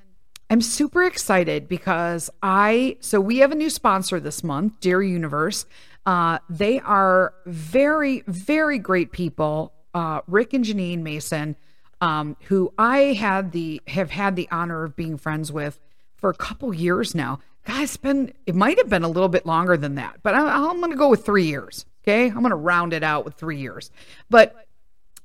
I'm 0.48 0.62
super 0.62 1.04
excited 1.04 1.68
because 1.68 2.30
I 2.42 2.96
so 3.00 3.20
we 3.20 3.38
have 3.38 3.52
a 3.52 3.56
new 3.56 3.70
sponsor 3.70 4.18
this 4.18 4.42
month, 4.42 4.80
Dear 4.80 5.02
Universe. 5.02 5.66
Uh, 6.06 6.38
they 6.48 6.80
are 6.80 7.34
very, 7.46 8.22
very 8.26 8.78
great 8.78 9.12
people. 9.12 9.73
Uh, 9.94 10.20
Rick 10.26 10.52
and 10.52 10.64
Janine 10.64 11.02
Mason 11.02 11.56
um, 12.04 12.36
who 12.48 12.72
I 12.78 13.14
had 13.14 13.52
the 13.52 13.80
have 13.88 14.10
had 14.10 14.36
the 14.36 14.48
honor 14.50 14.84
of 14.84 14.94
being 14.94 15.16
friends 15.16 15.50
with 15.50 15.80
for 16.16 16.28
a 16.28 16.34
couple 16.34 16.74
years 16.74 17.14
now. 17.14 17.40
Guys, 17.64 17.96
been 17.96 18.32
it 18.46 18.54
might 18.54 18.76
have 18.76 18.90
been 18.90 19.04
a 19.04 19.08
little 19.08 19.28
bit 19.28 19.46
longer 19.46 19.76
than 19.76 19.94
that, 19.94 20.18
but 20.22 20.34
I, 20.34 20.68
I'm 20.70 20.80
going 20.80 20.90
to 20.90 20.98
go 20.98 21.08
with 21.08 21.24
three 21.24 21.46
years. 21.46 21.86
Okay, 22.02 22.26
I'm 22.26 22.40
going 22.40 22.50
to 22.50 22.56
round 22.56 22.92
it 22.92 23.02
out 23.02 23.24
with 23.24 23.34
three 23.34 23.58
years, 23.58 23.90
but 24.28 24.54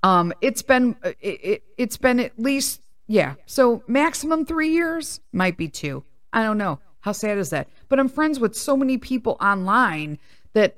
um, 0.04 0.32
it's 0.40 0.62
been 0.62 0.96
it, 1.04 1.18
it, 1.22 1.64
it's 1.78 1.98
been 1.98 2.20
at 2.22 2.40
least 2.40 2.82
yeah. 3.08 3.36
So 3.46 3.84
maximum 3.88 4.46
three 4.46 4.70
years 4.70 5.20
might 5.34 5.58
be 5.58 5.68
two. 5.68 6.06
I 6.32 6.44
don't 6.44 6.58
know. 6.58 6.80
How 7.02 7.12
sad 7.12 7.38
is 7.38 7.50
that? 7.50 7.68
But 7.90 8.00
I'm 8.00 8.08
friends 8.08 8.40
with 8.40 8.56
so 8.56 8.78
many 8.78 8.98
people 8.98 9.36
online 9.42 10.18
that 10.54 10.78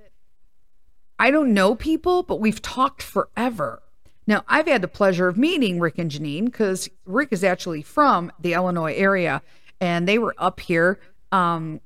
I 1.22 1.30
don't 1.30 1.54
know 1.54 1.76
people, 1.76 2.24
but 2.24 2.40
we've 2.40 2.64
talked 2.64 3.04
forever. 3.04 3.84
Now, 4.26 4.44
I've 4.48 4.66
had 4.66 4.82
the 4.82 4.88
pleasure 4.88 5.28
of 5.28 5.38
meeting 5.38 5.80
Rick 5.80 6.00
and 6.00 6.10
Janine 6.10 6.46
because 6.46 6.90
Rick 7.06 7.28
is 7.30 7.44
actually 7.44 7.84
from 7.84 8.32
the 8.40 8.54
Illinois 8.54 8.96
area, 8.96 9.44
and 9.80 10.08
they 10.08 10.18
were 10.18 10.34
up 10.40 10.60
here 10.60 11.00
um, 11.32 11.80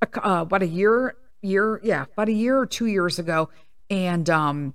uh, 0.00 0.06
about 0.22 0.62
a 0.62 0.68
year, 0.68 1.16
year, 1.42 1.80
yeah, 1.82 2.04
about 2.12 2.28
a 2.28 2.32
year 2.32 2.60
or 2.60 2.64
two 2.64 2.86
years 2.86 3.18
ago, 3.18 3.48
and 3.90 4.30
um, 4.30 4.74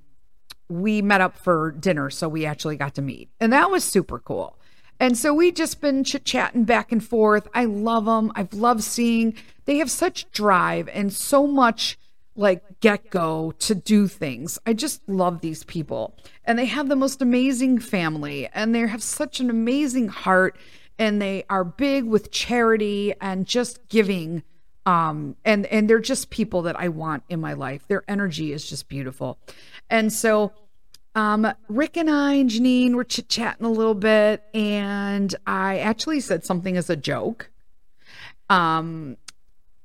we 0.68 1.02
met 1.02 1.22
up 1.22 1.38
for 1.38 1.72
dinner, 1.72 2.10
so 2.10 2.28
we 2.28 2.46
actually 2.46 2.76
got 2.76 2.96
to 2.96 3.02
meet, 3.02 3.30
and 3.40 3.54
that 3.54 3.72
was 3.72 3.86
super 3.86 4.20
cool. 4.20 4.58
And 5.00 5.18
so 5.18 5.34
we 5.34 5.54
just 5.54 5.80
been 5.80 6.04
chit 6.04 6.26
chatting 6.26 6.66
back 6.66 6.92
and 6.92 7.02
forth. 7.02 7.48
I 7.54 7.64
love 7.64 8.04
them. 8.04 8.34
I've 8.36 8.54
loved 8.54 8.84
seeing 8.84 9.36
they 9.64 9.78
have 9.78 9.90
such 9.90 10.30
drive 10.32 10.90
and 10.90 11.14
so 11.14 11.48
much 11.48 11.98
like 12.36 12.80
get 12.82 13.10
go 13.10 13.54
to 13.60 13.76
do 13.76 14.08
things. 14.08 14.60
I 14.66 14.74
just 14.74 15.08
love 15.08 15.42
these 15.42 15.64
people. 15.64 16.18
And 16.44 16.60
they 16.60 16.66
have 16.66 16.90
the 16.90 16.96
most 16.96 17.22
amazing 17.22 17.80
family 17.80 18.50
and 18.54 18.76
they 18.76 18.86
have 18.88 19.02
such 19.02 19.40
an 19.40 19.50
amazing 19.50 20.10
heart 20.10 20.58
and 21.00 21.22
they 21.22 21.46
are 21.50 21.64
big 21.64 22.06
with 22.06 22.32
charity 22.32 23.14
and 23.20 23.46
just 23.46 23.88
giving 23.90 24.44
um 24.86 25.36
and 25.44 25.66
and 25.68 25.90
they're 25.90 26.00
just 26.00 26.30
people 26.30 26.62
that 26.64 26.80
I 26.80 26.90
want 26.90 27.24
in 27.30 27.40
my 27.40 27.54
life. 27.54 27.88
Their 27.88 28.04
energy 28.08 28.52
is 28.54 28.68
just 28.68 28.88
beautiful. 28.88 29.40
And 29.90 30.12
so 30.12 30.52
um, 31.16 31.48
Rick 31.70 31.96
and 31.96 32.10
I 32.10 32.34
and 32.34 32.50
Janine 32.50 32.94
were 32.94 33.06
chit 33.06 33.30
chatting 33.30 33.66
a 33.66 33.72
little 33.72 33.96
bit, 33.96 34.44
and 34.54 35.34
I 35.48 35.80
actually 35.80 36.20
said 36.20 36.44
something 36.44 36.76
as 36.76 36.90
a 36.90 36.98
joke. 36.98 37.50
Um, 38.50 39.16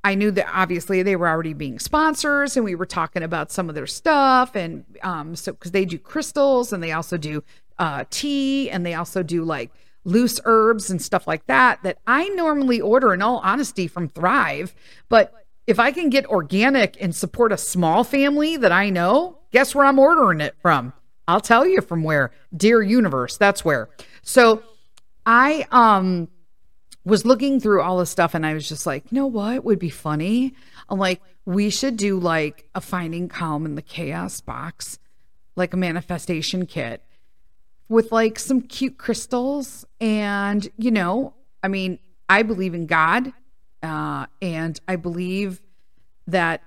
I 0.03 0.15
knew 0.15 0.31
that 0.31 0.47
obviously 0.53 1.03
they 1.03 1.17
were 1.17 1.29
already 1.29 1.53
being 1.53 1.79
sponsors 1.79 2.57
and 2.57 2.65
we 2.65 2.75
were 2.75 2.87
talking 2.87 3.23
about 3.23 3.53
some 3.53 3.69
of 3.69 3.75
their 3.75 3.87
stuff. 3.87 4.57
And 4.57 4.85
um, 5.03 5.37
so, 5.37 5.53
because 5.53 5.73
they 5.73 5.85
do 5.85 5.99
crystals 5.99 6.73
and 6.73 6.83
they 6.83 6.93
also 6.93 7.17
do 7.17 7.45
uh, 7.79 8.05
tea 8.11 8.71
and 8.71 8.85
they 8.85 8.95
also 8.95 9.23
do 9.23 9.45
like 9.45 9.71
loose 10.05 10.41
herbs 10.45 10.91
and 10.91 11.01
stuff 11.03 11.27
like 11.27 11.47
that, 11.47 11.83
that 11.83 11.99
I 12.07 12.29
normally 12.31 12.81
order 12.81 13.13
in 13.13 13.21
all 13.21 13.39
honesty 13.39 13.87
from 13.87 14.09
Thrive. 14.09 14.75
But 15.09 15.35
if 15.67 15.79
I 15.79 15.93
can 15.93 16.09
get 16.09 16.27
organic 16.27 16.97
and 17.01 17.15
support 17.15 17.53
a 17.53 17.59
small 17.59 18.03
family 18.03 18.57
that 18.57 18.73
I 18.73 18.91
know, 18.91 19.39
guess 19.53 19.75
where 19.75 19.85
I'm 19.85 19.99
ordering 19.99 20.41
it 20.41 20.57
from? 20.63 20.95
I'll 21.29 21.41
tell 21.41 21.67
you 21.67 21.81
from 21.81 22.03
where. 22.03 22.33
Dear 22.57 22.83
Universe, 22.83 23.37
that's 23.37 23.65
where. 23.65 23.89
So 24.23 24.63
I, 25.27 25.67
um, 25.71 26.29
was 27.11 27.27
looking 27.27 27.61
through 27.61 27.83
all 27.83 27.99
this 27.99 28.09
stuff 28.09 28.35
and 28.35 28.47
I 28.47 28.55
was 28.55 28.69
just 28.69 28.87
like, 28.87 29.05
you 29.11 29.17
know 29.17 29.27
what 29.27 29.65
would 29.65 29.79
be 29.79 29.91
funny? 29.91 30.55
I'm 30.89 30.99
like, 30.99 31.21
we 31.45 31.69
should 31.69 31.97
do 31.97 32.19
like 32.19 32.69
a 32.75 32.81
finding 32.81 33.29
calm 33.29 33.67
in 33.67 33.75
the 33.75 33.83
chaos 33.83 34.41
box, 34.41 34.99
like 35.57 35.75
a 35.75 35.77
manifestation 35.77 36.67
kit 36.67 37.03
with 37.89 38.13
like 38.13 38.39
some 38.39 38.63
cute 38.63 38.97
crystals. 38.97 39.85
And, 40.01 40.67
you 40.79 40.93
know, 40.93 41.35
I 41.63 41.69
mean, 41.69 41.99
I 42.29 42.45
believe 42.45 42.75
in 42.75 42.87
God 42.87 43.33
uh, 43.83 44.27
and 44.41 44.81
I 44.87 44.97
believe 44.97 45.61
that 46.29 46.63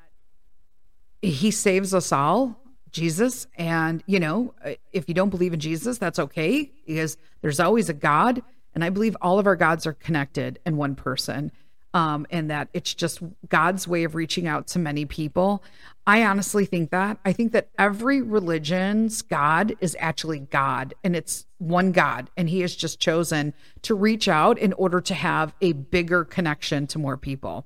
he 1.21 1.51
saves 1.51 1.93
us 1.93 2.11
all 2.11 2.59
Jesus. 2.91 3.47
And, 3.57 4.03
you 4.05 4.19
know, 4.19 4.53
if 4.91 5.07
you 5.07 5.13
don't 5.13 5.29
believe 5.29 5.53
in 5.53 5.61
Jesus, 5.61 5.97
that's 5.97 6.19
okay 6.19 6.69
because 6.85 7.17
there's 7.41 7.61
always 7.61 7.87
a 7.87 7.93
God. 7.93 8.41
And 8.75 8.83
I 8.83 8.89
believe 8.89 9.15
all 9.21 9.39
of 9.39 9.47
our 9.47 9.55
gods 9.55 9.85
are 9.85 9.93
connected 9.93 10.59
in 10.65 10.77
one 10.77 10.95
person. 10.95 11.51
Um, 11.95 12.25
and 12.31 12.49
that 12.49 12.69
it's 12.73 12.91
just 12.91 13.21
God's 13.49 13.87
way 13.87 14.03
of 14.03 14.15
reaching 14.15 14.47
out 14.47 14.65
to 14.69 14.79
many 14.79 15.05
people. 15.05 15.63
I 16.07 16.23
honestly 16.23 16.65
think 16.65 16.89
that. 16.89 17.19
I 17.23 17.33
think 17.33 17.51
that 17.53 17.69
every 17.77 18.19
religion's 18.19 19.21
God 19.21 19.75
is 19.79 19.95
actually 19.99 20.39
God, 20.39 20.95
and 21.03 21.15
it's 21.15 21.45
one 21.59 21.91
God, 21.91 22.31
and 22.35 22.49
He 22.49 22.61
has 22.61 22.75
just 22.75 22.99
chosen 22.99 23.53
to 23.83 23.93
reach 23.95 24.27
out 24.27 24.57
in 24.57 24.73
order 24.73 24.99
to 25.01 25.13
have 25.13 25.53
a 25.61 25.73
bigger 25.73 26.25
connection 26.25 26.87
to 26.87 26.99
more 26.99 27.15
people. 27.15 27.65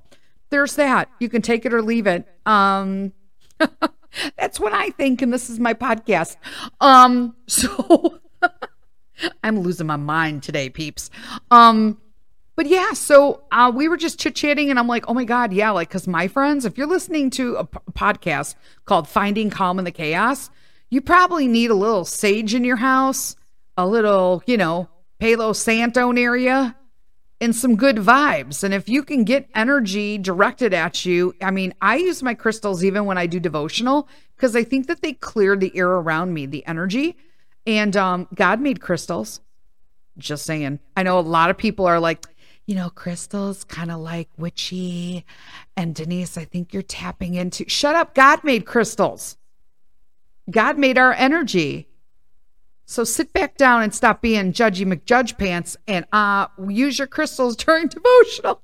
There's 0.49 0.75
that. 0.75 1.09
You 1.19 1.29
can 1.29 1.41
take 1.41 1.65
it 1.65 1.73
or 1.73 1.81
leave 1.81 2.05
it. 2.05 2.27
Um, 2.45 3.13
that's 4.37 4.59
what 4.59 4.73
I 4.73 4.91
think, 4.91 5.21
and 5.21 5.33
this 5.33 5.49
is 5.49 5.59
my 5.59 5.73
podcast. 5.73 6.35
Um, 6.79 7.35
so. 7.47 8.19
I'm 9.43 9.59
losing 9.59 9.87
my 9.87 9.95
mind 9.95 10.43
today, 10.43 10.69
peeps. 10.69 11.09
Um, 11.51 11.99
but 12.55 12.65
yeah, 12.65 12.93
so 12.93 13.43
uh, 13.51 13.71
we 13.73 13.87
were 13.87 13.97
just 13.97 14.19
chit 14.19 14.35
chatting, 14.35 14.69
and 14.71 14.79
I'm 14.79 14.87
like, 14.87 15.05
oh 15.07 15.13
my 15.13 15.25
God, 15.25 15.53
yeah, 15.53 15.69
like, 15.71 15.89
because 15.89 16.07
my 16.07 16.27
friends, 16.27 16.65
if 16.65 16.77
you're 16.77 16.87
listening 16.87 17.29
to 17.31 17.55
a 17.55 17.65
p- 17.65 17.77
podcast 17.91 18.55
called 18.85 19.07
Finding 19.07 19.51
Calm 19.51 19.77
in 19.77 19.85
the 19.85 19.91
Chaos, 19.91 20.49
you 20.89 21.01
probably 21.01 21.47
need 21.47 21.69
a 21.69 21.75
little 21.75 22.03
sage 22.03 22.55
in 22.55 22.63
your 22.63 22.77
house, 22.77 23.35
a 23.77 23.85
little, 23.85 24.41
you 24.47 24.57
know, 24.57 24.89
Palo 25.19 25.53
Santo 25.53 26.11
area, 26.11 26.75
and 27.39 27.55
some 27.55 27.75
good 27.75 27.97
vibes. 27.97 28.63
And 28.63 28.73
if 28.73 28.89
you 28.89 29.03
can 29.03 29.23
get 29.23 29.47
energy 29.53 30.17
directed 30.17 30.73
at 30.73 31.05
you, 31.05 31.35
I 31.41 31.51
mean, 31.51 31.73
I 31.81 31.97
use 31.97 32.23
my 32.23 32.33
crystals 32.33 32.83
even 32.83 33.05
when 33.05 33.17
I 33.17 33.27
do 33.27 33.39
devotional 33.39 34.07
because 34.35 34.55
I 34.55 34.63
think 34.63 34.87
that 34.87 35.01
they 35.01 35.13
clear 35.13 35.55
the 35.55 35.71
air 35.77 35.89
around 35.89 36.33
me, 36.33 36.45
the 36.47 36.65
energy. 36.65 37.17
And 37.67 37.95
um, 37.97 38.27
God 38.33 38.61
made 38.61 38.81
crystals. 38.81 39.41
Just 40.17 40.45
saying. 40.45 40.79
I 40.95 41.03
know 41.03 41.19
a 41.19 41.21
lot 41.21 41.51
of 41.51 41.57
people 41.57 41.85
are 41.85 41.99
like, 41.99 42.25
you 42.65 42.73
know, 42.73 42.89
crystals 42.89 43.63
kind 43.65 43.91
of 43.91 43.99
like 43.99 44.29
witchy. 44.37 45.25
And 45.75 45.93
Denise, 45.93 46.37
I 46.37 46.45
think 46.45 46.73
you're 46.73 46.81
tapping 46.81 47.35
into. 47.35 47.69
Shut 47.69 47.95
up. 47.95 48.15
God 48.15 48.43
made 48.43 48.65
crystals. 48.65 49.37
God 50.49 50.79
made 50.79 50.97
our 50.97 51.13
energy. 51.13 51.87
So 52.85 53.03
sit 53.03 53.33
back 53.33 53.57
down 53.57 53.83
and 53.83 53.93
stop 53.93 54.21
being 54.21 54.53
judgy 54.53 54.85
McJudge 54.85 55.37
pants 55.37 55.75
and 55.89 56.05
uh 56.13 56.47
use 56.69 56.97
your 56.97 57.07
crystals 57.07 57.55
during 57.57 57.89
devotional. 57.89 58.61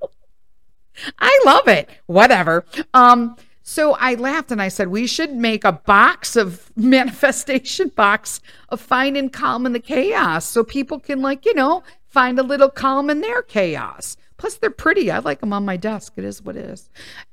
I 1.20 1.42
love 1.46 1.68
it. 1.68 1.90
Whatever. 2.06 2.64
Um 2.94 3.36
so 3.64 3.94
I 3.94 4.16
laughed 4.16 4.52
and 4.52 4.62
I 4.62 4.68
said, 4.68 4.90
we 4.90 5.08
should 5.08 5.34
make 5.34 5.64
a 5.64 5.72
box 5.72 6.36
of 6.36 6.70
manifestation 6.76 7.88
box 7.88 8.42
of 8.70 8.82
finding 8.82 9.30
calm 9.30 9.66
in 9.66 9.72
the 9.72 9.80
chaos 9.80 10.46
so 10.46 10.64
people 10.64 11.00
can, 11.00 11.22
like, 11.22 11.46
you 11.46 11.54
know, 11.54 11.82
find 12.06 12.38
a 12.38 12.44
little 12.44 12.70
calm 12.70 13.10
in 13.10 13.22
their 13.22 13.42
chaos. 13.42 14.18
Plus, 14.36 14.56
they're 14.56 14.70
pretty. 14.70 15.10
I 15.10 15.20
like 15.20 15.40
them 15.40 15.54
on 15.54 15.64
my 15.64 15.78
desk. 15.78 16.14
It 16.18 16.26
is 16.26 16.42
what 16.42 16.58
it 16.58 16.66
is. 16.66 16.90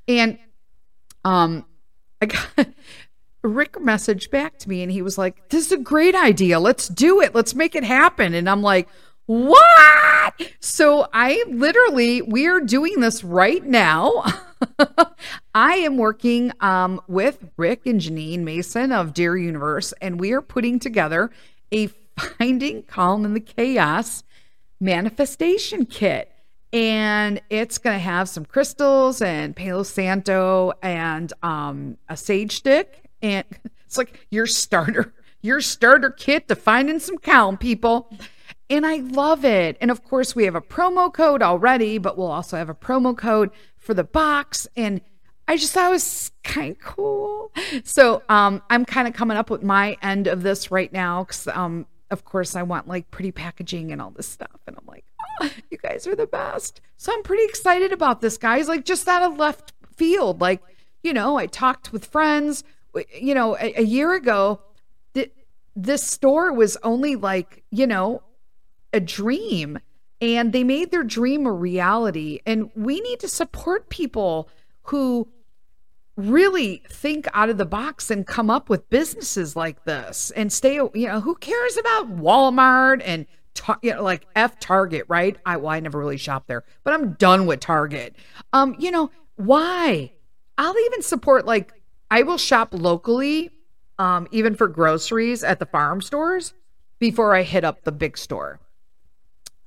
And 0.07 0.39
um, 1.25 1.65
I 2.21 2.27
got 2.27 2.47
Rick 3.43 3.73
messaged 3.73 4.31
back 4.31 4.57
to 4.59 4.69
me 4.69 4.83
and 4.83 4.91
he 4.91 5.01
was 5.01 5.17
like, 5.17 5.49
This 5.49 5.65
is 5.65 5.71
a 5.73 5.77
great 5.77 6.15
idea. 6.15 6.59
Let's 6.59 6.87
do 6.87 7.19
it. 7.19 7.35
Let's 7.35 7.55
make 7.55 7.75
it 7.75 7.83
happen. 7.83 8.33
And 8.33 8.49
I'm 8.49 8.61
like, 8.61 8.87
What? 9.31 10.51
So 10.59 11.07
I 11.13 11.41
literally, 11.47 12.21
we 12.21 12.47
are 12.47 12.59
doing 12.59 12.99
this 12.99 13.23
right 13.23 13.65
now. 13.65 14.25
I 15.55 15.75
am 15.75 15.95
working 15.95 16.51
um, 16.59 16.99
with 17.07 17.41
Rick 17.55 17.85
and 17.85 18.01
Janine 18.01 18.41
Mason 18.41 18.91
of 18.91 19.13
Dear 19.13 19.37
Universe, 19.37 19.93
and 20.01 20.19
we 20.19 20.33
are 20.33 20.41
putting 20.41 20.79
together 20.79 21.31
a 21.71 21.87
Finding 22.37 22.83
Calm 22.83 23.23
in 23.23 23.33
the 23.33 23.39
Chaos 23.39 24.23
manifestation 24.81 25.85
kit. 25.85 26.29
And 26.73 27.41
it's 27.49 27.77
going 27.77 27.95
to 27.95 28.03
have 28.03 28.27
some 28.27 28.43
crystals 28.43 29.21
and 29.21 29.55
Palo 29.55 29.83
Santo 29.83 30.73
and 30.83 31.31
um, 31.41 31.97
a 32.09 32.17
sage 32.17 32.57
stick. 32.57 33.09
And 33.21 33.45
it's 33.85 33.97
like 33.97 34.27
your 34.29 34.45
starter, 34.45 35.13
your 35.41 35.61
starter 35.61 36.09
kit 36.09 36.49
to 36.49 36.55
finding 36.57 36.99
some 36.99 37.17
calm, 37.17 37.55
people. 37.55 38.11
And 38.71 38.87
I 38.87 38.97
love 38.97 39.43
it. 39.43 39.77
And 39.81 39.91
of 39.91 40.05
course, 40.05 40.33
we 40.33 40.45
have 40.45 40.55
a 40.55 40.61
promo 40.61 41.13
code 41.13 41.43
already, 41.43 41.97
but 41.97 42.17
we'll 42.17 42.31
also 42.31 42.55
have 42.55 42.69
a 42.69 42.73
promo 42.73 43.15
code 43.15 43.49
for 43.77 43.93
the 43.93 44.05
box. 44.05 44.65
And 44.77 45.01
I 45.45 45.57
just 45.57 45.73
thought 45.73 45.89
it 45.89 45.91
was 45.91 46.31
kind 46.45 46.71
of 46.71 46.79
cool. 46.79 47.51
So 47.83 48.23
um, 48.29 48.61
I'm 48.69 48.85
kind 48.85 49.09
of 49.09 49.13
coming 49.13 49.35
up 49.35 49.49
with 49.49 49.61
my 49.61 49.97
end 50.01 50.27
of 50.27 50.41
this 50.41 50.71
right 50.71 50.91
now 50.93 51.25
because, 51.25 51.49
um, 51.49 51.85
of 52.11 52.23
course, 52.23 52.55
I 52.55 52.63
want 52.63 52.87
like 52.87 53.11
pretty 53.11 53.33
packaging 53.33 53.91
and 53.91 54.01
all 54.01 54.11
this 54.11 54.27
stuff. 54.27 54.61
And 54.65 54.77
I'm 54.77 54.85
like, 54.87 55.03
oh, 55.41 55.49
you 55.69 55.77
guys 55.77 56.07
are 56.07 56.15
the 56.15 56.27
best. 56.27 56.79
So 56.95 57.11
I'm 57.13 57.23
pretty 57.23 57.43
excited 57.43 57.91
about 57.91 58.21
this, 58.21 58.37
guys. 58.37 58.69
Like 58.69 58.85
just 58.85 59.05
out 59.05 59.21
of 59.21 59.37
left 59.37 59.73
field. 59.97 60.39
Like, 60.39 60.61
you 61.03 61.11
know, 61.11 61.35
I 61.37 61.47
talked 61.47 61.91
with 61.91 62.05
friends. 62.05 62.63
You 63.19 63.35
know, 63.35 63.57
a, 63.57 63.81
a 63.81 63.83
year 63.83 64.13
ago, 64.13 64.61
th- 65.13 65.33
this 65.75 66.03
store 66.03 66.53
was 66.53 66.77
only 66.83 67.17
like, 67.17 67.65
you 67.69 67.85
know, 67.85 68.23
a 68.93 68.99
dream 68.99 69.79
and 70.19 70.53
they 70.53 70.63
made 70.63 70.91
their 70.91 71.03
dream 71.03 71.45
a 71.45 71.51
reality. 71.51 72.39
And 72.45 72.69
we 72.75 73.01
need 73.01 73.19
to 73.21 73.27
support 73.27 73.89
people 73.89 74.49
who 74.83 75.27
really 76.15 76.83
think 76.89 77.27
out 77.33 77.49
of 77.49 77.57
the 77.57 77.65
box 77.65 78.11
and 78.11 78.27
come 78.27 78.49
up 78.49 78.69
with 78.69 78.89
businesses 78.89 79.55
like 79.55 79.83
this 79.85 80.31
and 80.35 80.53
stay, 80.53 80.75
you 80.75 81.07
know, 81.07 81.19
who 81.19 81.35
cares 81.35 81.77
about 81.77 82.17
Walmart 82.17 83.01
and 83.03 83.25
you 83.81 83.93
know, 83.93 84.03
like 84.03 84.25
F 84.35 84.59
Target, 84.59 85.05
right? 85.07 85.37
I 85.45 85.57
well, 85.57 85.71
I 85.71 85.79
never 85.79 85.99
really 85.99 86.17
shop 86.17 86.47
there, 86.47 86.63
but 86.83 86.93
I'm 86.93 87.13
done 87.13 87.45
with 87.45 87.59
Target. 87.59 88.15
Um, 88.53 88.75
you 88.79 88.91
know, 88.91 89.11
why? 89.35 90.13
I'll 90.57 90.77
even 90.77 91.01
support 91.01 91.45
like 91.45 91.73
I 92.09 92.23
will 92.23 92.37
shop 92.37 92.69
locally, 92.71 93.51
um, 93.99 94.27
even 94.31 94.55
for 94.55 94.67
groceries 94.67 95.43
at 95.43 95.59
the 95.59 95.65
farm 95.65 96.01
stores 96.01 96.53
before 96.99 97.35
I 97.35 97.43
hit 97.43 97.63
up 97.63 97.83
the 97.83 97.91
big 97.91 98.17
store. 98.17 98.59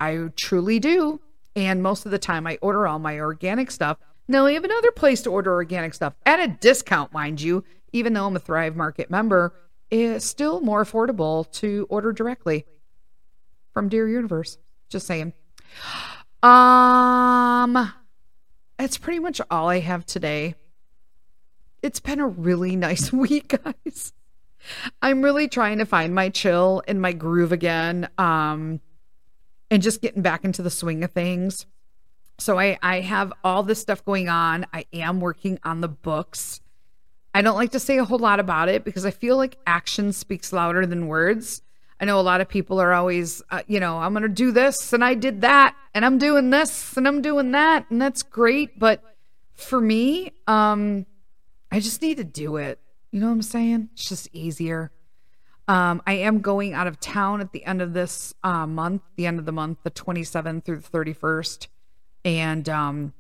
I 0.05 0.29
truly 0.37 0.79
do. 0.79 1.21
And 1.57 1.83
most 1.83 2.05
of 2.05 2.11
the 2.11 2.19
time, 2.19 2.47
I 2.47 2.59
order 2.61 2.87
all 2.87 2.99
my 2.99 3.19
organic 3.19 3.71
stuff. 3.71 3.99
Now, 4.27 4.47
we 4.47 4.55
have 4.55 4.65
another 4.65 4.91
place 4.91 5.23
to 5.23 5.31
order 5.31 5.53
organic 5.53 5.95
stuff 5.95 6.15
at 6.27 6.41
a 6.41 6.49
discount, 6.49 7.13
mind 7.13 7.41
you, 7.41 7.65
even 7.93 8.13
though 8.13 8.27
I'm 8.27 8.37
a 8.37 8.41
Thrive 8.41 8.75
Market 8.75 9.11
member, 9.11 9.55
it's 9.91 10.25
still 10.25 10.61
more 10.61 10.85
affordable 10.85 11.51
to 11.53 11.87
order 11.89 12.13
directly 12.13 12.67
from 13.73 13.89
Dear 13.89 14.09
Universe. 14.09 14.59
Just 14.89 15.07
saying. 15.07 15.33
Um, 16.43 17.93
that's 18.79 18.99
pretty 18.99 19.21
much 19.21 19.41
all 19.51 19.69
I 19.69 19.81
have 19.81 20.05
today. 20.05 20.55
It's 21.83 22.01
been 22.01 22.21
a 22.21 22.27
really 22.27 22.77
nice 22.89 23.13
week, 23.13 23.61
guys. 23.63 24.13
I'm 25.03 25.23
really 25.23 25.47
trying 25.49 25.79
to 25.79 25.87
find 25.87 26.15
my 26.15 26.31
chill 26.31 26.83
and 26.89 27.01
my 27.01 27.13
groove 27.13 27.53
again. 27.53 28.09
Um, 28.19 28.81
and 29.75 29.83
just 29.83 30.01
getting 30.01 30.23
back 30.23 30.45
into 30.45 30.63
the 30.63 30.71
swing 30.71 31.03
of 31.03 31.11
things. 31.11 31.67
So 32.39 32.59
I 32.59 32.79
I 32.81 33.01
have 33.01 33.33
all 33.43 33.65
this 33.65 33.81
stuff 33.81 34.05
going 34.05 34.29
on. 34.29 34.67
I 34.73 34.87
am 34.93 35.21
working 35.21 35.59
on 35.65 35.81
the 35.81 35.89
books. 35.89 36.61
I 37.35 37.43
don't 37.43 37.57
like 37.57 37.73
to 37.73 37.81
say 37.81 37.99
a 37.99 38.05
whole 38.05 38.21
lot 38.21 38.39
about 38.39 38.69
it 38.69 38.85
because 38.85 39.05
I 39.05 39.11
feel 39.11 39.37
like 39.37 39.59
action 39.67 40.13
speaks 40.13 40.53
louder 40.53 40.87
than 40.87 41.09
words. 41.09 41.61
I 42.01 42.05
know 42.05 42.21
a 42.21 42.23
lot 42.23 42.41
of 42.41 42.49
people 42.49 42.81
are 42.81 42.93
always, 42.93 43.43
uh, 43.51 43.63
you 43.67 43.81
know, 43.81 43.99
I'm 43.99 44.13
going 44.13 44.23
to 44.23 44.29
do 44.29 44.53
this 44.53 44.93
and 44.93 45.05
I 45.05 45.15
did 45.15 45.41
that 45.41 45.75
and 45.93 46.05
I'm 46.05 46.19
doing 46.19 46.51
this 46.51 46.97
and 46.97 47.09
I'm 47.09 47.21
doing 47.21 47.51
that 47.53 47.91
and 47.91 48.01
that's 48.01 48.23
great, 48.23 48.79
but 48.79 49.03
for 49.55 49.81
me, 49.81 50.33
um 50.47 51.05
I 51.73 51.81
just 51.81 52.01
need 52.01 52.19
to 52.19 52.25
do 52.25 52.57
it. 52.57 52.79
You 53.11 53.19
know 53.19 53.27
what 53.27 53.33
I'm 53.33 53.43
saying? 53.43 53.89
It's 53.95 54.09
just 54.09 54.29
easier. 54.33 54.93
Um, 55.67 56.03
I 56.07 56.15
am 56.15 56.41
going 56.41 56.75
out 56.75 56.87
of 56.87 57.01
town 57.01 57.41
at 57.41 57.53
the 57.53 57.65
end 57.65 57.81
of 57.81 57.95
this 57.95 58.35
uh, 58.43 58.67
month, 58.67 59.03
the 59.17 59.27
end 59.27 59.39
of 59.39 59.47
the 59.47 59.53
month, 59.53 59.79
the 59.83 59.91
27th 59.91 60.65
through 60.65 60.81
the 60.81 60.89
31st. 60.89 61.69
And 62.25 62.69
um, 62.69 63.15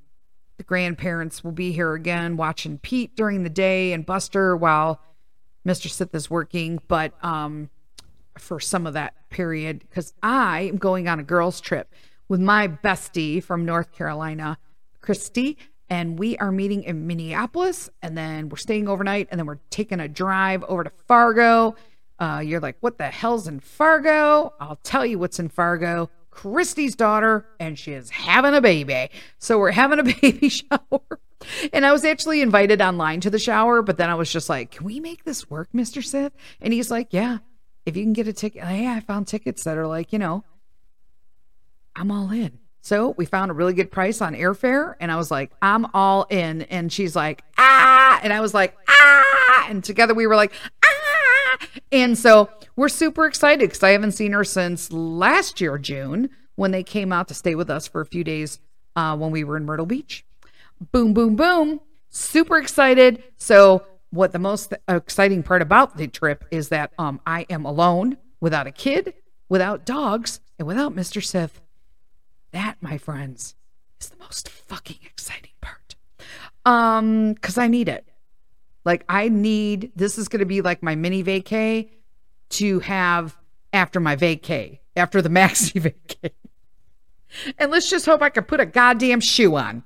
the 0.59 0.64
grandparents 0.64 1.42
will 1.42 1.52
be 1.52 1.72
here 1.72 1.94
again 1.94 2.37
watching 2.37 2.78
Pete 2.78 3.16
during 3.16 3.42
the 3.42 3.50
day 3.50 3.92
and 3.92 4.04
Buster 4.04 4.57
while 4.57 5.00
Mr. 5.66 5.88
Sith 5.88 6.14
is 6.14 6.28
working. 6.28 6.80
But 6.87 7.14
um, 7.24 7.70
for 8.38 8.61
some 8.61 8.87
of 8.87 8.92
that 8.92 9.30
period, 9.30 9.80
because 9.80 10.12
I 10.22 10.62
am 10.62 10.76
going 10.76 11.09
on 11.09 11.18
a 11.18 11.24
girls' 11.24 11.62
trip 11.62 11.92
with 12.28 12.40
my 12.40 12.68
bestie 12.68 13.42
from 13.42 13.64
North 13.64 13.92
Carolina, 13.92 14.59
Christy. 15.00 15.57
And 15.88 16.18
we 16.18 16.37
are 16.38 16.50
meeting 16.50 16.83
in 16.83 17.07
Minneapolis, 17.07 17.90
and 18.00 18.16
then 18.16 18.48
we're 18.48 18.57
staying 18.57 18.88
overnight, 18.88 19.28
and 19.30 19.38
then 19.38 19.46
we're 19.46 19.61
taking 19.68 20.00
a 20.00 20.09
drive 20.09 20.64
over 20.64 20.83
to 20.83 20.90
Fargo 21.07 21.76
uh, 22.18 22.42
you're 22.44 22.61
like, 22.61 22.77
what 22.81 22.98
the 22.98 23.05
hell's 23.05 23.48
in 23.48 23.61
Fargo? 23.61 24.53
I'll 24.61 24.79
tell 24.83 25.05
you 25.05 25.18
what's 25.18 25.38
in 25.38 25.48
Fargo. 25.48 26.11
Christy's 26.31 26.96
daughter, 26.96 27.46
and 27.61 27.79
she 27.79 27.92
is 27.92 28.11
having 28.11 28.55
a 28.55 28.61
baby. 28.61 29.09
So 29.38 29.59
we're 29.59 29.70
having 29.70 30.00
a 30.00 30.03
baby 30.20 30.48
shower. 30.48 31.20
And 31.72 31.85
I 31.85 31.92
was 31.92 32.05
actually 32.05 32.40
invited 32.40 32.81
online 32.81 33.20
to 33.20 33.31
the 33.31 33.38
shower, 33.38 33.83
but 33.83 33.98
then 33.98 34.11
I 34.11 34.14
was 34.14 34.33
just 34.33 34.48
like, 34.48 34.72
can 34.72 34.85
we 34.85 35.00
make 35.00 35.24
this 35.24 35.50
work, 35.50 35.68
Mr. 35.74 36.03
Sith? 36.03 36.33
And 36.61 36.72
he's 36.72 36.90
like, 36.90 37.09
yeah, 37.11 37.38
if 37.87 37.96
you 37.96 38.03
can 38.03 38.12
get 38.12 38.29
a 38.29 38.33
ticket. 38.33 38.64
Hey, 38.64 38.88
I 38.88 39.00
found 39.00 39.27
tickets 39.27 39.64
that 39.64 39.77
are 39.77 39.87
like, 39.87 40.12
you 40.12 40.18
know, 40.18 40.44
I'm 41.94 42.11
all 42.11 42.31
in. 42.31 42.59
So 42.81 43.14
we 43.16 43.24
found 43.24 43.50
a 43.50 43.55
really 43.55 43.72
good 43.72 43.90
price 43.90 44.20
on 44.20 44.35
airfare. 44.35 44.94
And 45.00 45.11
I 45.11 45.16
was 45.16 45.31
like, 45.31 45.53
I'm 45.62 45.87
all 45.94 46.27
in. 46.29 46.62
And 46.62 46.92
she's 46.92 47.16
like, 47.16 47.42
ah. 47.57 48.20
And 48.22 48.33
I 48.33 48.40
was 48.40 48.53
like, 48.53 48.77
ah. 48.88 49.66
And 49.68 49.83
together 49.83 50.14
we 50.14 50.27
were 50.27 50.37
like, 50.37 50.53
and 51.92 52.16
so 52.16 52.48
we're 52.76 52.88
super 52.88 53.26
excited 53.26 53.68
because 53.68 53.82
I 53.82 53.90
haven't 53.90 54.12
seen 54.12 54.32
her 54.32 54.44
since 54.44 54.92
last 54.92 55.60
year, 55.60 55.78
June, 55.78 56.30
when 56.56 56.70
they 56.70 56.82
came 56.82 57.12
out 57.12 57.28
to 57.28 57.34
stay 57.34 57.54
with 57.54 57.70
us 57.70 57.86
for 57.86 58.00
a 58.00 58.06
few 58.06 58.24
days 58.24 58.60
uh, 58.96 59.16
when 59.16 59.30
we 59.30 59.44
were 59.44 59.56
in 59.56 59.64
Myrtle 59.64 59.86
Beach. 59.86 60.24
Boom, 60.92 61.14
boom, 61.14 61.36
boom. 61.36 61.80
Super 62.10 62.58
excited. 62.58 63.22
So, 63.36 63.84
what 64.10 64.32
the 64.32 64.38
most 64.38 64.72
exciting 64.86 65.42
part 65.42 65.60
about 65.60 65.96
the 65.96 66.06
trip 66.06 66.44
is 66.52 66.68
that 66.68 66.92
um, 66.98 67.20
I 67.26 67.46
am 67.50 67.64
alone, 67.64 68.16
without 68.40 68.66
a 68.66 68.70
kid, 68.70 69.14
without 69.48 69.84
dogs, 69.84 70.40
and 70.58 70.68
without 70.68 70.94
Mr. 70.94 71.24
Sith. 71.24 71.60
That, 72.52 72.76
my 72.80 72.98
friends, 72.98 73.56
is 74.00 74.10
the 74.10 74.16
most 74.18 74.48
fucking 74.48 74.98
exciting 75.04 75.50
part. 75.60 75.96
Um, 76.64 77.32
because 77.32 77.58
I 77.58 77.66
need 77.66 77.88
it. 77.88 78.06
Like 78.84 79.04
I 79.08 79.28
need 79.28 79.92
this 79.96 80.18
is 80.18 80.28
going 80.28 80.40
to 80.40 80.46
be 80.46 80.60
like 80.60 80.82
my 80.82 80.94
mini 80.94 81.24
vacay 81.24 81.88
to 82.50 82.80
have 82.80 83.36
after 83.72 84.00
my 84.00 84.16
vacay, 84.16 84.78
after 84.96 85.22
the 85.22 85.28
maxi 85.30 85.80
vacay. 85.80 86.30
And 87.58 87.70
let's 87.70 87.90
just 87.90 88.06
hope 88.06 88.22
I 88.22 88.30
can 88.30 88.44
put 88.44 88.60
a 88.60 88.66
goddamn 88.66 89.20
shoe 89.20 89.56
on. 89.56 89.82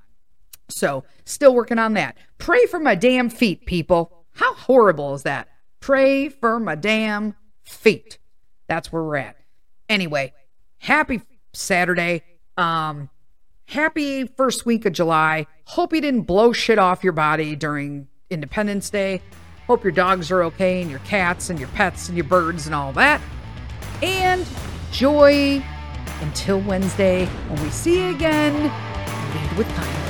So, 0.69 1.03
still 1.25 1.55
working 1.55 1.79
on 1.79 1.93
that. 1.95 2.15
Pray 2.37 2.67
for 2.67 2.79
my 2.79 2.93
damn 2.93 3.29
feet, 3.31 3.65
people. 3.65 4.25
How 4.33 4.53
horrible 4.53 5.15
is 5.15 5.23
that? 5.23 5.47
Pray 5.79 6.29
for 6.29 6.59
my 6.59 6.75
damn 6.75 7.35
feet. 7.63 8.19
That's 8.67 8.91
where 8.91 9.03
we're 9.03 9.17
at. 9.17 9.37
Anyway, 9.87 10.33
happy 10.77 11.21
Saturday. 11.53 12.23
Um 12.57 13.09
happy 13.65 14.25
first 14.25 14.65
week 14.65 14.85
of 14.85 14.93
July. 14.93 15.47
Hope 15.65 15.93
you 15.93 16.01
didn't 16.01 16.21
blow 16.21 16.53
shit 16.53 16.79
off 16.79 17.03
your 17.03 17.13
body 17.13 17.55
during 17.55 18.07
Independence 18.29 18.89
Day. 18.89 19.21
Hope 19.67 19.83
your 19.83 19.91
dogs 19.91 20.31
are 20.31 20.43
okay 20.43 20.81
and 20.81 20.89
your 20.89 20.99
cats 21.01 21.49
and 21.49 21.59
your 21.59 21.69
pets 21.69 22.07
and 22.07 22.17
your 22.17 22.25
birds 22.25 22.65
and 22.65 22.73
all 22.73 22.91
that. 22.93 23.21
And 24.01 24.45
joy 24.91 25.63
until 26.21 26.59
Wednesday 26.61 27.25
when 27.25 27.61
we 27.63 27.69
see 27.69 28.01
you 28.01 28.15
again. 28.15 28.53
Lead 28.63 29.57
with 29.57 29.67
kindness. 29.75 30.08